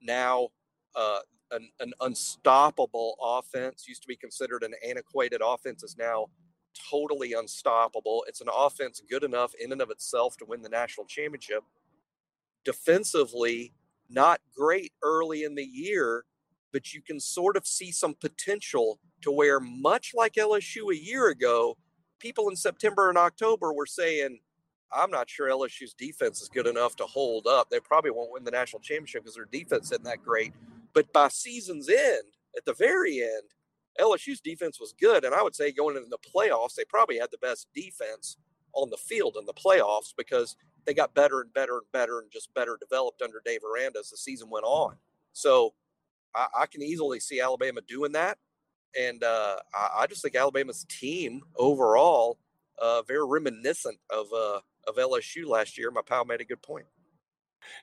Now 0.00 0.48
uh, 0.94 1.20
an, 1.50 1.68
an 1.80 1.92
unstoppable 2.00 3.16
offense. 3.22 3.86
Used 3.88 4.02
to 4.02 4.08
be 4.08 4.16
considered 4.16 4.62
an 4.62 4.74
antiquated 4.86 5.40
offense, 5.44 5.82
is 5.82 5.96
now 5.98 6.26
totally 6.90 7.32
unstoppable. 7.32 8.24
It's 8.28 8.40
an 8.40 8.48
offense 8.54 9.00
good 9.08 9.24
enough 9.24 9.52
in 9.58 9.72
and 9.72 9.80
of 9.80 9.90
itself 9.90 10.36
to 10.38 10.44
win 10.46 10.62
the 10.62 10.68
national 10.68 11.06
championship. 11.06 11.62
Defensively, 12.64 13.72
not 14.08 14.40
great 14.56 14.92
early 15.02 15.44
in 15.44 15.54
the 15.54 15.64
year, 15.64 16.24
but 16.72 16.92
you 16.92 17.00
can 17.00 17.20
sort 17.20 17.56
of 17.56 17.66
see 17.66 17.90
some 17.90 18.14
potential 18.14 18.98
to 19.22 19.30
where, 19.30 19.60
much 19.60 20.12
like 20.14 20.34
LSU 20.34 20.92
a 20.92 20.96
year 20.96 21.28
ago, 21.28 21.76
people 22.18 22.48
in 22.48 22.56
September 22.56 23.08
and 23.08 23.18
October 23.18 23.72
were 23.72 23.86
saying, 23.86 24.38
I'm 24.92 25.10
not 25.10 25.28
sure 25.28 25.48
LSU's 25.48 25.94
defense 25.94 26.40
is 26.40 26.48
good 26.48 26.66
enough 26.66 26.96
to 26.96 27.04
hold 27.04 27.46
up. 27.46 27.70
They 27.70 27.80
probably 27.80 28.10
won't 28.10 28.32
win 28.32 28.44
the 28.44 28.50
national 28.50 28.80
championship 28.80 29.22
because 29.24 29.34
their 29.34 29.48
defense 29.50 29.90
isn't 29.90 30.04
that 30.04 30.22
great. 30.22 30.52
But 30.96 31.12
by 31.12 31.28
season's 31.28 31.90
end, 31.90 32.38
at 32.56 32.64
the 32.64 32.72
very 32.72 33.20
end, 33.20 33.50
LSU's 34.00 34.40
defense 34.40 34.80
was 34.80 34.94
good. 34.98 35.26
And 35.26 35.34
I 35.34 35.42
would 35.42 35.54
say 35.54 35.70
going 35.70 35.94
into 35.94 36.08
the 36.08 36.16
playoffs, 36.16 36.74
they 36.74 36.86
probably 36.88 37.18
had 37.18 37.28
the 37.30 37.36
best 37.36 37.68
defense 37.74 38.38
on 38.72 38.88
the 38.88 38.96
field 38.96 39.36
in 39.38 39.44
the 39.44 39.52
playoffs 39.52 40.14
because 40.16 40.56
they 40.86 40.94
got 40.94 41.14
better 41.14 41.42
and 41.42 41.52
better 41.52 41.74
and 41.74 41.92
better 41.92 42.20
and 42.20 42.30
just 42.32 42.54
better 42.54 42.78
developed 42.80 43.20
under 43.20 43.42
Dave 43.44 43.60
Aranda 43.62 43.98
as 43.98 44.08
the 44.08 44.16
season 44.16 44.48
went 44.48 44.64
on. 44.64 44.96
So 45.34 45.74
I, 46.34 46.46
I 46.60 46.66
can 46.66 46.82
easily 46.82 47.20
see 47.20 47.42
Alabama 47.42 47.82
doing 47.86 48.12
that. 48.12 48.38
And 48.98 49.22
uh, 49.22 49.56
I, 49.74 49.88
I, 49.98 50.06
just 50.06 50.22
think 50.22 50.34
Alabama's 50.34 50.86
team 50.88 51.42
overall 51.56 52.38
uh, 52.80 53.02
very 53.02 53.26
reminiscent 53.26 53.98
of 54.08 54.28
uh, 54.34 54.60
of 54.88 54.96
LSU 54.96 55.46
last 55.46 55.76
year. 55.76 55.90
My 55.90 56.00
pal 56.00 56.24
made 56.24 56.40
a 56.40 56.44
good 56.46 56.62
point. 56.62 56.86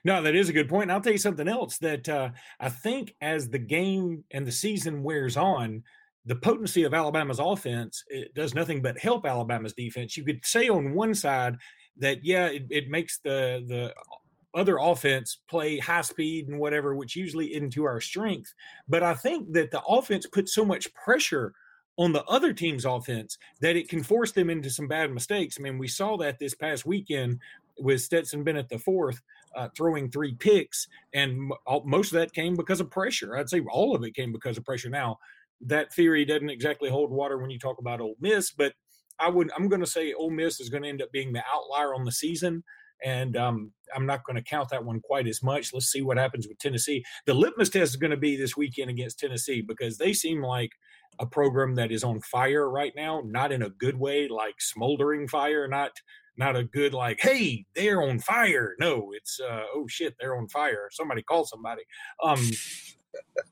No, 0.04 0.22
that 0.22 0.34
is 0.34 0.48
a 0.48 0.52
good 0.52 0.68
point. 0.68 0.84
And 0.84 0.92
I'll 0.92 1.00
tell 1.00 1.12
you 1.12 1.18
something 1.18 1.48
else 1.48 1.78
that 1.78 2.08
uh, 2.08 2.30
I 2.60 2.68
think 2.68 3.14
as 3.20 3.48
the 3.48 3.58
game 3.58 4.24
and 4.30 4.46
the 4.46 4.52
season 4.52 5.02
wears 5.02 5.36
on, 5.36 5.82
the 6.26 6.36
potency 6.36 6.84
of 6.84 6.94
Alabama's 6.94 7.38
offense 7.38 8.02
does 8.34 8.54
nothing 8.54 8.80
but 8.80 8.98
help 8.98 9.26
Alabama's 9.26 9.74
defense. 9.74 10.16
You 10.16 10.24
could 10.24 10.44
say 10.44 10.68
on 10.68 10.94
one 10.94 11.14
side 11.14 11.56
that 11.98 12.24
yeah, 12.24 12.46
it, 12.46 12.66
it 12.70 12.88
makes 12.88 13.18
the 13.18 13.64
the 13.66 13.94
other 14.54 14.78
offense 14.78 15.38
play 15.48 15.78
high 15.78 16.00
speed 16.00 16.48
and 16.48 16.58
whatever, 16.58 16.94
which 16.94 17.16
usually 17.16 17.54
isn't 17.54 17.70
to 17.70 17.84
our 17.84 18.00
strength. 18.00 18.54
But 18.88 19.02
I 19.02 19.14
think 19.14 19.52
that 19.52 19.70
the 19.70 19.82
offense 19.82 20.26
puts 20.26 20.54
so 20.54 20.64
much 20.64 20.92
pressure 20.94 21.52
on 21.96 22.12
the 22.12 22.24
other 22.24 22.52
team's 22.52 22.84
offense 22.84 23.38
that 23.60 23.76
it 23.76 23.88
can 23.88 24.02
force 24.02 24.32
them 24.32 24.50
into 24.50 24.70
some 24.70 24.88
bad 24.88 25.12
mistakes. 25.12 25.56
I 25.58 25.62
mean, 25.62 25.78
we 25.78 25.88
saw 25.88 26.16
that 26.18 26.38
this 26.38 26.54
past 26.54 26.86
weekend 26.86 27.40
with 27.78 28.00
Stetson 28.00 28.44
Bennett 28.44 28.68
the 28.68 28.78
fourth 28.78 29.20
uh, 29.56 29.68
throwing 29.76 30.10
three 30.10 30.34
picks, 30.34 30.86
and 31.12 31.50
most 31.84 32.12
of 32.12 32.18
that 32.18 32.32
came 32.32 32.54
because 32.56 32.80
of 32.80 32.90
pressure. 32.90 33.36
I'd 33.36 33.50
say 33.50 33.62
all 33.70 33.94
of 33.94 34.04
it 34.04 34.14
came 34.14 34.32
because 34.32 34.58
of 34.58 34.64
pressure. 34.64 34.90
Now, 34.90 35.18
that 35.60 35.92
theory 35.92 36.24
doesn't 36.24 36.50
exactly 36.50 36.90
hold 36.90 37.10
water 37.10 37.38
when 37.38 37.50
you 37.50 37.58
talk 37.58 37.78
about 37.78 38.00
Ole 38.00 38.16
Miss, 38.20 38.50
but 38.50 38.72
I 39.18 39.28
would 39.28 39.50
I'm 39.56 39.68
going 39.68 39.80
to 39.80 39.86
say 39.86 40.12
Ole 40.12 40.30
Miss 40.30 40.60
is 40.60 40.68
going 40.68 40.82
to 40.82 40.88
end 40.88 41.02
up 41.02 41.12
being 41.12 41.32
the 41.32 41.42
outlier 41.52 41.94
on 41.94 42.04
the 42.04 42.12
season. 42.12 42.64
And 43.04 43.36
um, 43.36 43.72
I'm 43.94 44.06
not 44.06 44.24
going 44.24 44.36
to 44.36 44.42
count 44.42 44.70
that 44.70 44.84
one 44.84 45.00
quite 45.00 45.26
as 45.26 45.42
much. 45.42 45.74
Let's 45.74 45.86
see 45.90 46.00
what 46.00 46.16
happens 46.16 46.48
with 46.48 46.58
Tennessee. 46.58 47.04
The 47.26 47.34
litmus 47.34 47.68
test 47.68 47.90
is 47.90 47.96
going 47.96 48.12
to 48.12 48.16
be 48.16 48.36
this 48.36 48.56
weekend 48.56 48.88
against 48.88 49.18
Tennessee 49.18 49.60
because 49.60 49.98
they 49.98 50.12
seem 50.12 50.42
like 50.42 50.70
a 51.18 51.26
program 51.26 51.74
that 51.74 51.92
is 51.92 52.02
on 52.02 52.20
fire 52.20 52.70
right 52.70 52.92
now, 52.96 53.22
not 53.26 53.52
in 53.52 53.62
a 53.62 53.68
good 53.68 53.98
way, 53.98 54.28
like 54.28 54.54
smoldering 54.58 55.28
fire, 55.28 55.68
not 55.68 55.90
not 56.36 56.56
a 56.56 56.64
good 56.64 56.94
like, 56.94 57.20
hey, 57.20 57.64
they're 57.74 58.02
on 58.02 58.18
fire. 58.18 58.74
No, 58.80 59.12
it's 59.12 59.40
uh, 59.40 59.64
oh 59.74 59.86
shit, 59.88 60.14
they're 60.18 60.36
on 60.36 60.48
fire. 60.48 60.88
Somebody 60.90 61.22
call 61.22 61.44
somebody. 61.44 61.82
Um, 62.22 62.50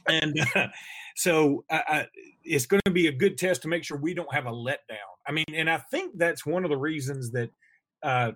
and 0.08 0.34
uh, 0.54 0.68
so 1.16 1.64
uh, 1.70 2.04
it's 2.44 2.66
going 2.66 2.82
to 2.84 2.90
be 2.90 3.06
a 3.06 3.12
good 3.12 3.38
test 3.38 3.62
to 3.62 3.68
make 3.68 3.84
sure 3.84 3.96
we 3.96 4.14
don't 4.14 4.32
have 4.34 4.46
a 4.46 4.52
letdown. 4.52 4.76
I 5.26 5.32
mean, 5.32 5.44
and 5.54 5.70
I 5.70 5.78
think 5.78 6.18
that's 6.18 6.44
one 6.44 6.64
of 6.64 6.70
the 6.70 6.76
reasons 6.76 7.30
that 7.32 7.50
uh, 8.02 8.32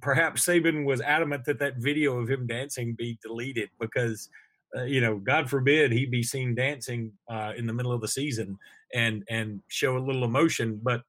perhaps 0.00 0.46
Saban 0.46 0.86
was 0.86 1.00
adamant 1.00 1.44
that 1.44 1.58
that 1.58 1.76
video 1.76 2.18
of 2.18 2.30
him 2.30 2.46
dancing 2.46 2.94
be 2.94 3.18
deleted 3.22 3.68
because 3.78 4.28
uh, 4.76 4.84
you 4.84 5.00
know, 5.00 5.18
God 5.18 5.50
forbid 5.50 5.92
he 5.92 6.06
be 6.06 6.22
seen 6.22 6.54
dancing 6.54 7.12
uh, 7.28 7.52
in 7.56 7.66
the 7.66 7.72
middle 7.72 7.92
of 7.92 8.00
the 8.00 8.08
season 8.08 8.58
and 8.94 9.22
and 9.28 9.60
show 9.68 9.96
a 9.96 10.00
little 10.00 10.24
emotion. 10.24 10.80
But 10.82 11.02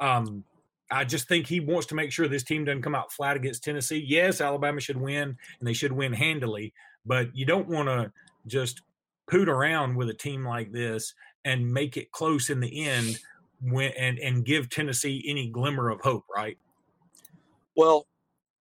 um, 0.00 0.44
I 0.90 1.04
just 1.04 1.28
think 1.28 1.46
he 1.46 1.60
wants 1.60 1.86
to 1.86 1.94
make 1.94 2.12
sure 2.12 2.28
this 2.28 2.42
team 2.42 2.64
doesn't 2.64 2.82
come 2.82 2.94
out 2.94 3.12
flat 3.12 3.36
against 3.36 3.64
Tennessee. 3.64 4.04
Yes, 4.06 4.40
Alabama 4.40 4.80
should 4.80 5.00
win 5.00 5.36
and 5.58 5.68
they 5.68 5.72
should 5.72 5.92
win 5.92 6.12
handily, 6.12 6.72
but 7.06 7.34
you 7.34 7.46
don't 7.46 7.68
want 7.68 7.88
to 7.88 8.12
just 8.46 8.82
poot 9.28 9.48
around 9.48 9.96
with 9.96 10.10
a 10.10 10.14
team 10.14 10.46
like 10.46 10.72
this 10.72 11.14
and 11.44 11.72
make 11.72 11.96
it 11.96 12.12
close 12.12 12.50
in 12.50 12.60
the 12.60 12.86
end 12.86 13.18
when 13.62 13.92
and 13.92 14.18
and 14.18 14.44
give 14.44 14.68
Tennessee 14.68 15.24
any 15.26 15.48
glimmer 15.48 15.88
of 15.88 16.00
hope, 16.00 16.24
right? 16.34 16.58
Well, 17.76 18.06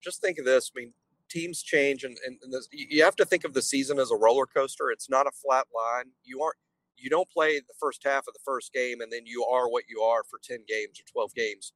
just 0.01 0.21
think 0.21 0.39
of 0.39 0.45
this. 0.45 0.71
I 0.75 0.79
mean, 0.79 0.93
teams 1.29 1.61
change, 1.61 2.03
and, 2.03 2.17
and, 2.25 2.37
this, 2.51 2.67
you 2.71 3.03
have 3.03 3.15
to 3.17 3.25
think 3.25 3.43
of 3.43 3.53
the 3.53 3.61
season 3.61 3.99
as 3.99 4.11
a 4.11 4.15
roller 4.15 4.45
coaster. 4.45 4.91
It's 4.91 5.09
not 5.09 5.27
a 5.27 5.31
flat 5.31 5.65
line. 5.75 6.05
You 6.23 6.41
aren't 6.41 6.57
you 7.03 7.09
don't 7.09 7.29
play 7.29 7.59
the 7.59 7.73
first 7.79 8.01
half 8.05 8.27
of 8.27 8.33
the 8.33 8.39
first 8.45 8.71
game 8.71 9.01
and 9.01 9.11
then 9.11 9.25
you 9.25 9.43
are 9.45 9.69
what 9.69 9.83
you 9.89 10.01
are 10.01 10.23
for 10.23 10.39
10 10.41 10.59
games 10.67 10.99
or 10.99 11.11
12 11.11 11.33
games. 11.35 11.73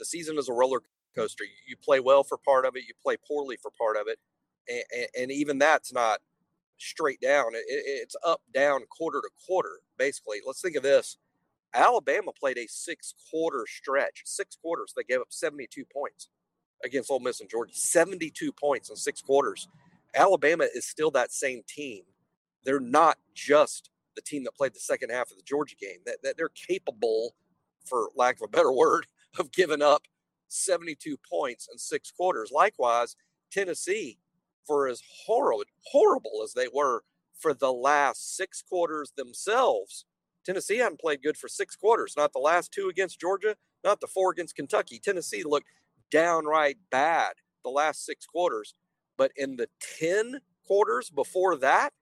The 0.00 0.06
season 0.06 0.38
is 0.38 0.50
a 0.50 0.54
roller 0.54 0.80
coaster. 1.16 1.44
You 1.68 1.76
play 1.76 2.00
well 2.00 2.24
for 2.24 2.38
part 2.38 2.66
of 2.66 2.76
it, 2.76 2.84
you 2.88 2.94
play 3.02 3.18
poorly 3.28 3.58
for 3.62 3.72
part 3.78 3.98
of 3.98 4.08
it. 4.08 4.18
And, 4.68 5.08
and 5.22 5.32
even 5.32 5.58
that's 5.58 5.92
not 5.94 6.20
straight 6.78 7.20
down. 7.20 7.54
It, 7.54 7.64
it's 7.68 8.16
up, 8.26 8.42
down, 8.54 8.82
quarter 8.90 9.20
to 9.22 9.30
quarter, 9.46 9.80
basically. 9.98 10.38
Let's 10.46 10.62
think 10.62 10.76
of 10.76 10.84
this 10.84 11.18
Alabama 11.74 12.32
played 12.38 12.58
a 12.58 12.66
six 12.68 13.14
quarter 13.30 13.66
stretch, 13.68 14.22
six 14.26 14.56
quarters. 14.56 14.94
They 14.96 15.04
gave 15.04 15.20
up 15.20 15.28
72 15.30 15.84
points 15.92 16.28
against 16.84 17.10
Ole 17.10 17.20
Miss 17.20 17.40
and 17.40 17.50
Georgia. 17.50 17.74
72 17.74 18.52
points 18.52 18.90
in 18.90 18.96
six 18.96 19.22
quarters. 19.22 19.68
Alabama 20.14 20.66
is 20.74 20.86
still 20.86 21.12
that 21.12 21.32
same 21.32 21.62
team. 21.68 22.04
They're 22.64 22.80
not 22.80 23.18
just 23.34 23.90
the 24.16 24.22
team 24.22 24.44
that 24.44 24.56
played 24.56 24.74
the 24.74 24.80
second 24.80 25.10
half 25.10 25.30
of 25.30 25.38
the 25.38 25.44
Georgia 25.44 25.76
game. 25.80 25.98
That, 26.06 26.18
that 26.24 26.36
they're 26.36 26.50
capable, 26.50 27.34
for 27.86 28.10
lack 28.16 28.36
of 28.36 28.42
a 28.42 28.48
better 28.48 28.72
word, 28.74 29.06
of 29.38 29.52
giving 29.52 29.82
up 29.82 30.02
72 30.48 31.16
points 31.28 31.68
in 31.70 31.78
six 31.78 32.10
quarters. 32.10 32.50
Likewise, 32.52 33.16
Tennessee, 33.52 34.18
for 34.66 34.88
as 34.88 35.02
horrible 35.26 35.64
horrible 35.86 36.42
as 36.44 36.52
they 36.52 36.68
were 36.72 37.02
for 37.38 37.54
the 37.54 37.72
last 37.72 38.36
six 38.36 38.62
quarters 38.62 39.12
themselves, 39.16 40.04
Tennessee 40.44 40.78
hadn't 40.78 41.00
played 41.00 41.22
good 41.22 41.36
for 41.36 41.48
six 41.48 41.76
quarters. 41.76 42.14
Not 42.16 42.32
the 42.32 42.38
last 42.38 42.72
two 42.72 42.88
against 42.88 43.20
Georgia, 43.20 43.56
not 43.84 44.00
the 44.00 44.06
four 44.06 44.30
against 44.32 44.56
Kentucky. 44.56 44.98
Tennessee 44.98 45.42
looked 45.44 45.68
downright 46.10 46.78
bad 46.90 47.32
the 47.64 47.70
last 47.70 48.04
six 48.04 48.26
quarters. 48.26 48.74
But 49.16 49.32
in 49.36 49.56
the 49.56 49.68
10 49.98 50.40
quarters 50.66 51.10
before 51.10 51.56
that, 51.56 51.92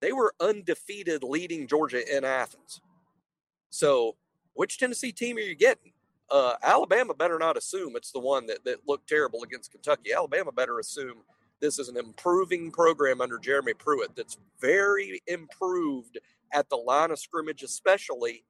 they 0.00 0.12
were 0.12 0.34
undefeated 0.40 1.22
leading 1.22 1.66
Georgia 1.68 2.02
in 2.16 2.24
Athens. 2.24 2.80
So, 3.70 4.16
which 4.54 4.78
Tennessee 4.78 5.12
team 5.12 5.36
are 5.36 5.40
you 5.40 5.54
getting? 5.54 5.92
Uh, 6.30 6.54
Alabama 6.62 7.14
better 7.14 7.38
not 7.38 7.56
assume 7.56 7.96
it's 7.96 8.12
the 8.12 8.20
one 8.20 8.46
that, 8.46 8.64
that 8.64 8.86
looked 8.86 9.08
terrible 9.08 9.42
against 9.42 9.72
Kentucky. 9.72 10.12
Alabama 10.12 10.52
better 10.52 10.78
assume 10.78 11.16
this 11.60 11.78
is 11.78 11.88
an 11.88 11.96
improving 11.96 12.70
program 12.70 13.20
under 13.20 13.38
Jeremy 13.38 13.74
Pruitt 13.74 14.14
that's 14.16 14.38
very 14.60 15.20
improved 15.26 16.18
at 16.52 16.68
the 16.68 16.76
line 16.76 17.10
of 17.10 17.18
scrimmage, 17.18 17.62
especially 17.62 18.44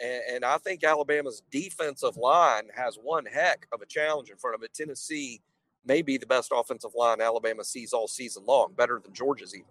and, 0.00 0.22
and 0.32 0.44
I 0.44 0.58
think 0.58 0.84
Alabama's 0.84 1.42
defensive 1.50 2.16
line 2.16 2.64
has 2.74 2.96
one 2.96 3.26
heck 3.26 3.66
of 3.72 3.82
a 3.82 3.86
challenge 3.86 4.30
in 4.30 4.36
front 4.36 4.54
of 4.54 4.62
it. 4.62 4.72
Tennessee 4.74 5.40
may 5.84 6.02
be 6.02 6.18
the 6.18 6.26
best 6.26 6.52
offensive 6.54 6.92
line 6.94 7.20
Alabama 7.20 7.64
sees 7.64 7.92
all 7.92 8.08
season 8.08 8.44
long, 8.46 8.74
better 8.76 9.00
than 9.02 9.12
Georgia's 9.12 9.54
even. 9.54 9.66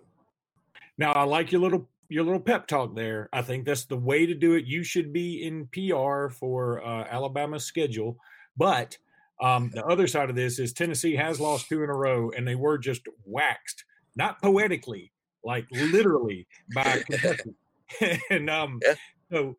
Now 0.98 1.12
I 1.12 1.24
like 1.24 1.52
your 1.52 1.62
little 1.62 1.88
your 2.10 2.24
little 2.24 2.40
pep 2.40 2.68
talk 2.68 2.96
there. 2.96 3.30
I 3.34 3.42
think 3.42 3.66
that's 3.66 3.86
the 3.86 3.98
way 3.98 4.26
to 4.26 4.34
do 4.34 4.54
it. 4.54 4.66
You 4.66 4.84
should 4.84 5.12
be 5.12 5.44
in 5.44 5.68
PR 5.68 6.30
for 6.30 6.86
uh, 6.86 7.06
Alabama's 7.10 7.66
schedule, 7.66 8.18
but 8.56 8.98
um, 9.42 9.72
the 9.74 9.86
other 9.86 10.08
side 10.08 10.30
of 10.30 10.36
this 10.36 10.60
is 10.60 10.74
Tennessee 10.74 11.16
has 11.16 11.40
lost 11.40 11.70
two 11.70 11.84
in 11.84 11.90
a 11.90 11.96
row, 11.96 12.32
and 12.36 12.48
they 12.48 12.56
were 12.56 12.78
just 12.78 13.02
waxed, 13.26 13.84
not 14.16 14.42
poetically, 14.42 15.12
like 15.44 15.68
literally 15.72 16.48
by 16.74 17.04
Kentucky. 17.10 17.56
and 18.30 18.50
um, 18.50 18.80
yeah. 18.86 18.96
so 19.32 19.56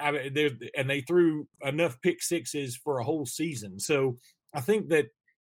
I 0.00 0.10
mean, 0.10 0.34
there 0.34 0.50
and 0.76 0.90
they 0.90 1.00
threw 1.00 1.46
enough 1.62 2.00
pick 2.02 2.22
sixes 2.22 2.76
for 2.76 2.98
a 2.98 3.04
whole 3.04 3.26
season. 3.26 3.78
So 3.78 4.18
I 4.54 4.60
think 4.60 4.88
that 4.88 5.06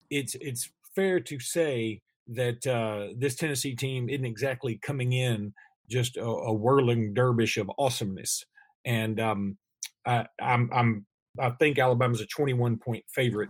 it's 0.10 0.36
it's 0.39 0.69
fair 0.95 1.19
to 1.19 1.39
say 1.39 2.01
that 2.27 2.65
uh, 2.65 3.13
this 3.17 3.36
Tennessee 3.36 3.75
team 3.75 4.10
isn't 4.10 4.25
exactly 4.25 4.79
coming 4.81 5.13
in 5.13 5.53
just 5.89 6.17
a, 6.17 6.25
a 6.25 6.53
whirling 6.53 7.13
dervish 7.13 7.57
of 7.57 7.71
awesomeness. 7.77 8.45
And 8.85 9.19
um, 9.19 9.57
I, 10.05 10.25
I'm 10.41 10.69
I'm 10.73 11.05
I 11.39 11.49
think 11.51 11.79
Alabama's 11.79 12.21
a 12.21 12.27
21 12.27 12.77
point 12.77 13.03
favorite 13.07 13.49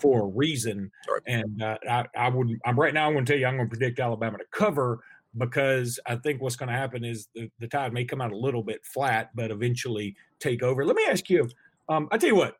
for 0.00 0.22
a 0.22 0.26
reason. 0.26 0.90
Right. 1.08 1.22
And 1.26 1.62
uh, 1.62 1.78
I, 1.88 2.06
I 2.16 2.28
would 2.28 2.58
I'm 2.64 2.78
right 2.78 2.94
now 2.94 3.06
I'm 3.06 3.12
going 3.12 3.24
to 3.24 3.32
tell 3.32 3.40
you 3.40 3.46
I'm 3.46 3.56
going 3.56 3.68
to 3.68 3.76
predict 3.76 4.00
Alabama 4.00 4.38
to 4.38 4.44
cover 4.52 5.00
because 5.36 6.00
I 6.06 6.16
think 6.16 6.42
what's 6.42 6.56
going 6.56 6.70
to 6.70 6.76
happen 6.76 7.04
is 7.04 7.28
the, 7.34 7.50
the 7.60 7.68
tide 7.68 7.92
may 7.92 8.04
come 8.04 8.20
out 8.20 8.32
a 8.32 8.36
little 8.36 8.62
bit 8.62 8.84
flat, 8.84 9.30
but 9.34 9.50
eventually 9.50 10.16
take 10.40 10.62
over. 10.62 10.84
Let 10.84 10.96
me 10.96 11.06
ask 11.08 11.30
you, 11.30 11.48
um, 11.88 12.08
I 12.10 12.18
tell 12.18 12.30
you 12.30 12.36
what, 12.36 12.56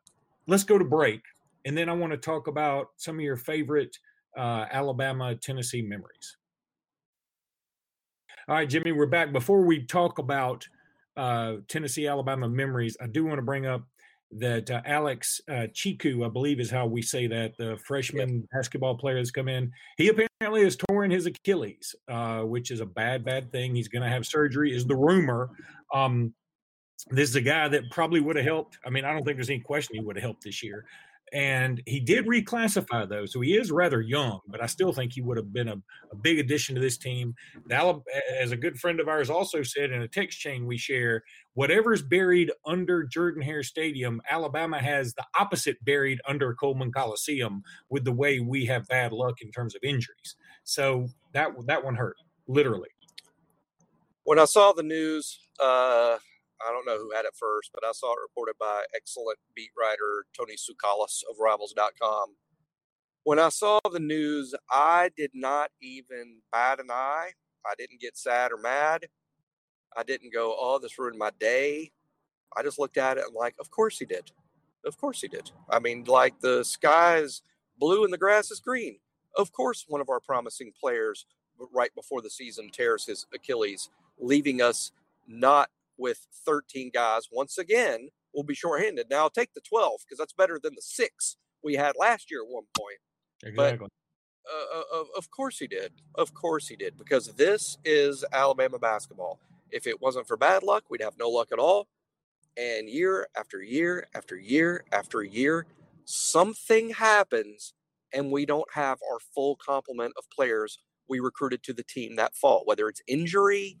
let's 0.47 0.63
go 0.63 0.77
to 0.77 0.85
break. 0.85 1.21
And 1.65 1.77
then 1.77 1.89
I 1.89 1.93
want 1.93 2.11
to 2.13 2.17
talk 2.17 2.47
about 2.47 2.89
some 2.97 3.15
of 3.15 3.21
your 3.21 3.35
favorite 3.35 3.97
uh, 4.37 4.65
Alabama, 4.71 5.35
Tennessee 5.35 5.81
memories. 5.81 6.37
All 8.47 8.55
right, 8.55 8.67
Jimmy, 8.67 8.91
we're 8.91 9.05
back. 9.05 9.31
Before 9.31 9.61
we 9.61 9.85
talk 9.85 10.17
about 10.17 10.67
uh, 11.15 11.57
Tennessee, 11.67 12.07
Alabama 12.07 12.49
memories, 12.49 12.97
I 12.99 13.05
do 13.05 13.23
want 13.23 13.37
to 13.37 13.43
bring 13.43 13.67
up 13.67 13.83
that 14.31 14.71
uh, 14.71 14.81
Alex 14.83 15.39
uh, 15.47 15.67
Tchikou, 15.73 16.25
I 16.25 16.29
believe 16.29 16.59
is 16.59 16.71
how 16.71 16.87
we 16.87 17.03
say 17.03 17.27
that, 17.27 17.55
the 17.57 17.77
freshman 17.85 18.39
yep. 18.39 18.45
basketball 18.51 18.97
player 18.97 19.17
has 19.17 19.29
come 19.29 19.47
in. 19.47 19.71
He 19.97 20.09
apparently 20.09 20.63
has 20.63 20.75
torn 20.75 21.11
his 21.11 21.27
Achilles, 21.27 21.93
uh, 22.07 22.39
which 22.39 22.71
is 22.71 22.79
a 22.79 22.85
bad, 22.85 23.23
bad 23.23 23.51
thing. 23.51 23.75
He's 23.75 23.89
going 23.89 24.01
to 24.01 24.09
have 24.09 24.25
surgery, 24.25 24.75
is 24.75 24.87
the 24.87 24.95
rumor. 24.95 25.51
Um, 25.93 26.33
this 27.11 27.29
is 27.29 27.35
a 27.35 27.41
guy 27.41 27.67
that 27.67 27.91
probably 27.91 28.21
would 28.21 28.37
have 28.37 28.45
helped. 28.45 28.79
I 28.83 28.89
mean, 28.89 29.05
I 29.05 29.13
don't 29.13 29.23
think 29.23 29.37
there's 29.37 29.51
any 29.51 29.59
question 29.59 29.97
he 29.97 30.01
would 30.01 30.15
have 30.15 30.23
helped 30.23 30.43
this 30.43 30.63
year 30.63 30.85
and 31.33 31.81
he 31.85 31.99
did 31.99 32.25
reclassify 32.25 33.07
though, 33.07 33.25
so 33.25 33.39
he 33.39 33.55
is 33.55 33.71
rather 33.71 34.01
young. 34.01 34.41
But 34.47 34.61
I 34.61 34.65
still 34.65 34.91
think 34.91 35.13
he 35.13 35.21
would 35.21 35.37
have 35.37 35.53
been 35.53 35.69
a, 35.69 35.77
a 36.11 36.15
big 36.15 36.39
addition 36.39 36.75
to 36.75 36.81
this 36.81 36.97
team. 36.97 37.33
As 37.71 38.51
a 38.51 38.57
good 38.57 38.77
friend 38.79 38.99
of 38.99 39.07
ours 39.07 39.29
also 39.29 39.63
said 39.63 39.91
in 39.91 40.01
a 40.01 40.07
text 40.07 40.39
chain 40.39 40.65
we 40.65 40.77
share, 40.77 41.23
whatever's 41.53 42.01
buried 42.01 42.51
under 42.65 43.03
Jordan 43.03 43.41
Hare 43.41 43.63
Stadium, 43.63 44.21
Alabama 44.29 44.79
has 44.79 45.13
the 45.13 45.25
opposite 45.39 45.83
buried 45.85 46.19
under 46.27 46.53
Coleman 46.53 46.91
Coliseum. 46.91 47.63
With 47.89 48.03
the 48.03 48.11
way 48.11 48.39
we 48.39 48.65
have 48.65 48.87
bad 48.87 49.11
luck 49.13 49.41
in 49.41 49.51
terms 49.51 49.75
of 49.75 49.83
injuries, 49.83 50.35
so 50.63 51.07
that 51.33 51.51
that 51.65 51.83
one 51.83 51.95
hurt 51.95 52.17
literally. 52.47 52.89
When 54.23 54.37
I 54.37 54.45
saw 54.45 54.71
the 54.71 54.83
news, 54.83 55.39
uh, 55.59 56.17
I 56.67 56.71
don't 56.71 56.85
know 56.85 56.97
who 56.97 57.11
had 57.15 57.25
it 57.25 57.35
first, 57.35 57.71
but 57.73 57.85
I 57.85 57.91
saw 57.91 58.13
it 58.13 58.21
reported 58.21 58.55
by 58.59 58.83
excellent 58.95 59.39
beat 59.55 59.71
writer 59.77 60.25
Tony 60.37 60.55
Tsoukalas 60.55 61.21
of 61.29 61.37
Rivals.com. 61.39 62.35
When 63.23 63.39
I 63.39 63.49
saw 63.49 63.79
the 63.91 63.99
news, 63.99 64.55
I 64.69 65.11
did 65.15 65.31
not 65.33 65.69
even 65.81 66.39
bat 66.51 66.79
an 66.79 66.89
eye. 66.89 67.31
I 67.65 67.73
didn't 67.77 68.01
get 68.01 68.17
sad 68.17 68.51
or 68.51 68.57
mad. 68.57 69.05
I 69.95 70.03
didn't 70.03 70.33
go, 70.33 70.55
oh, 70.57 70.79
this 70.79 70.97
ruined 70.97 71.19
my 71.19 71.31
day. 71.39 71.91
I 72.57 72.63
just 72.63 72.79
looked 72.79 72.97
at 72.97 73.17
it 73.17 73.25
and, 73.25 73.35
like, 73.35 73.55
of 73.59 73.69
course 73.69 73.99
he 73.99 74.05
did. 74.05 74.31
Of 74.85 74.97
course 74.97 75.21
he 75.21 75.27
did. 75.27 75.51
I 75.69 75.79
mean, 75.79 76.05
like, 76.05 76.39
the 76.39 76.63
sky 76.63 77.17
is 77.17 77.43
blue 77.77 78.03
and 78.03 78.11
the 78.11 78.17
grass 78.17 78.51
is 78.51 78.59
green. 78.59 78.97
Of 79.37 79.51
course, 79.51 79.85
one 79.87 80.01
of 80.01 80.09
our 80.09 80.19
promising 80.19 80.71
players 80.79 81.25
right 81.73 81.93
before 81.95 82.21
the 82.21 82.29
season 82.29 82.69
tears 82.71 83.05
his 83.05 83.27
Achilles, 83.33 83.89
leaving 84.19 84.61
us 84.61 84.91
not 85.27 85.69
with 85.97 86.27
13 86.45 86.91
guys 86.93 87.23
once 87.31 87.57
again 87.57 88.09
will 88.33 88.43
be 88.43 88.55
shorthanded. 88.55 89.07
Now 89.09 89.23
I'll 89.23 89.29
take 89.29 89.53
the 89.53 89.61
12 89.61 90.01
because 90.05 90.17
that's 90.17 90.33
better 90.33 90.59
than 90.61 90.75
the 90.75 90.81
six 90.81 91.37
we 91.63 91.75
had 91.75 91.93
last 91.99 92.31
year 92.31 92.41
at 92.41 92.49
one 92.49 92.65
point. 92.77 92.97
Exactly. 93.43 93.87
But 93.87 94.51
uh, 94.51 94.99
uh 94.99 95.03
of 95.17 95.29
course 95.31 95.59
he 95.59 95.67
did. 95.67 95.91
Of 96.15 96.33
course 96.33 96.67
he 96.67 96.75
did 96.75 96.97
because 96.97 97.27
this 97.33 97.77
is 97.85 98.25
Alabama 98.31 98.79
basketball. 98.79 99.39
If 99.69 99.87
it 99.87 100.01
wasn't 100.01 100.27
for 100.27 100.37
bad 100.37 100.63
luck, 100.63 100.85
we'd 100.89 101.01
have 101.01 101.17
no 101.17 101.29
luck 101.29 101.49
at 101.51 101.59
all. 101.59 101.87
And 102.57 102.89
year 102.89 103.27
after 103.37 103.61
year 103.61 104.07
after 104.13 104.35
year 104.35 104.83
after 104.91 105.23
year, 105.23 105.65
something 106.05 106.89
happens 106.89 107.73
and 108.13 108.31
we 108.31 108.45
don't 108.45 108.67
have 108.73 108.99
our 109.09 109.19
full 109.33 109.55
complement 109.55 110.13
of 110.17 110.29
players 110.29 110.79
we 111.07 111.19
recruited 111.19 111.63
to 111.63 111.73
the 111.73 111.83
team 111.83 112.15
that 112.15 112.35
fall, 112.35 112.63
whether 112.65 112.87
it's 112.87 113.01
injury, 113.07 113.77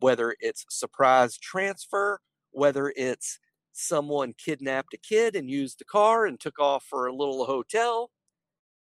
whether 0.00 0.34
it's 0.40 0.64
surprise 0.70 1.38
transfer, 1.38 2.20
whether 2.50 2.92
it's 2.96 3.38
someone 3.72 4.34
kidnapped 4.36 4.94
a 4.94 4.98
kid 4.98 5.34
and 5.34 5.50
used 5.50 5.78
the 5.78 5.84
car 5.84 6.26
and 6.26 6.38
took 6.38 6.58
off 6.58 6.84
for 6.84 7.06
a 7.06 7.14
little 7.14 7.44
hotel. 7.44 8.10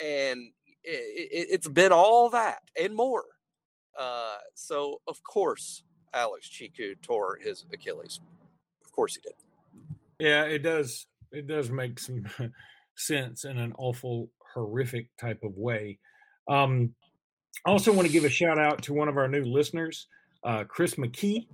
And 0.00 0.52
it, 0.82 1.62
has 1.62 1.72
been 1.72 1.92
all 1.92 2.30
that 2.30 2.60
and 2.80 2.94
more. 2.94 3.24
Uh, 3.98 4.36
so, 4.54 5.00
of 5.06 5.22
course, 5.22 5.82
Alex 6.14 6.48
Tchikou 6.48 7.00
tore 7.02 7.38
his 7.42 7.64
Achilles. 7.72 8.20
Of 8.84 8.92
course 8.92 9.16
he 9.16 9.20
did. 9.20 9.34
Yeah, 10.18 10.44
it 10.44 10.60
does. 10.60 11.06
It 11.32 11.46
does 11.46 11.70
make 11.70 11.98
some 11.98 12.24
sense 12.96 13.44
in 13.44 13.58
an 13.58 13.74
awful, 13.76 14.30
horrific 14.54 15.08
type 15.20 15.42
of 15.42 15.56
way. 15.56 15.98
Um, 16.48 16.94
I 17.66 17.70
also 17.70 17.92
want 17.92 18.06
to 18.06 18.12
give 18.12 18.24
a 18.24 18.30
shout 18.30 18.58
out 18.58 18.82
to 18.84 18.94
one 18.94 19.08
of 19.08 19.16
our 19.16 19.28
new 19.28 19.44
listeners. 19.44 20.06
Uh, 20.44 20.64
Chris 20.64 20.94
McKee, 20.94 21.46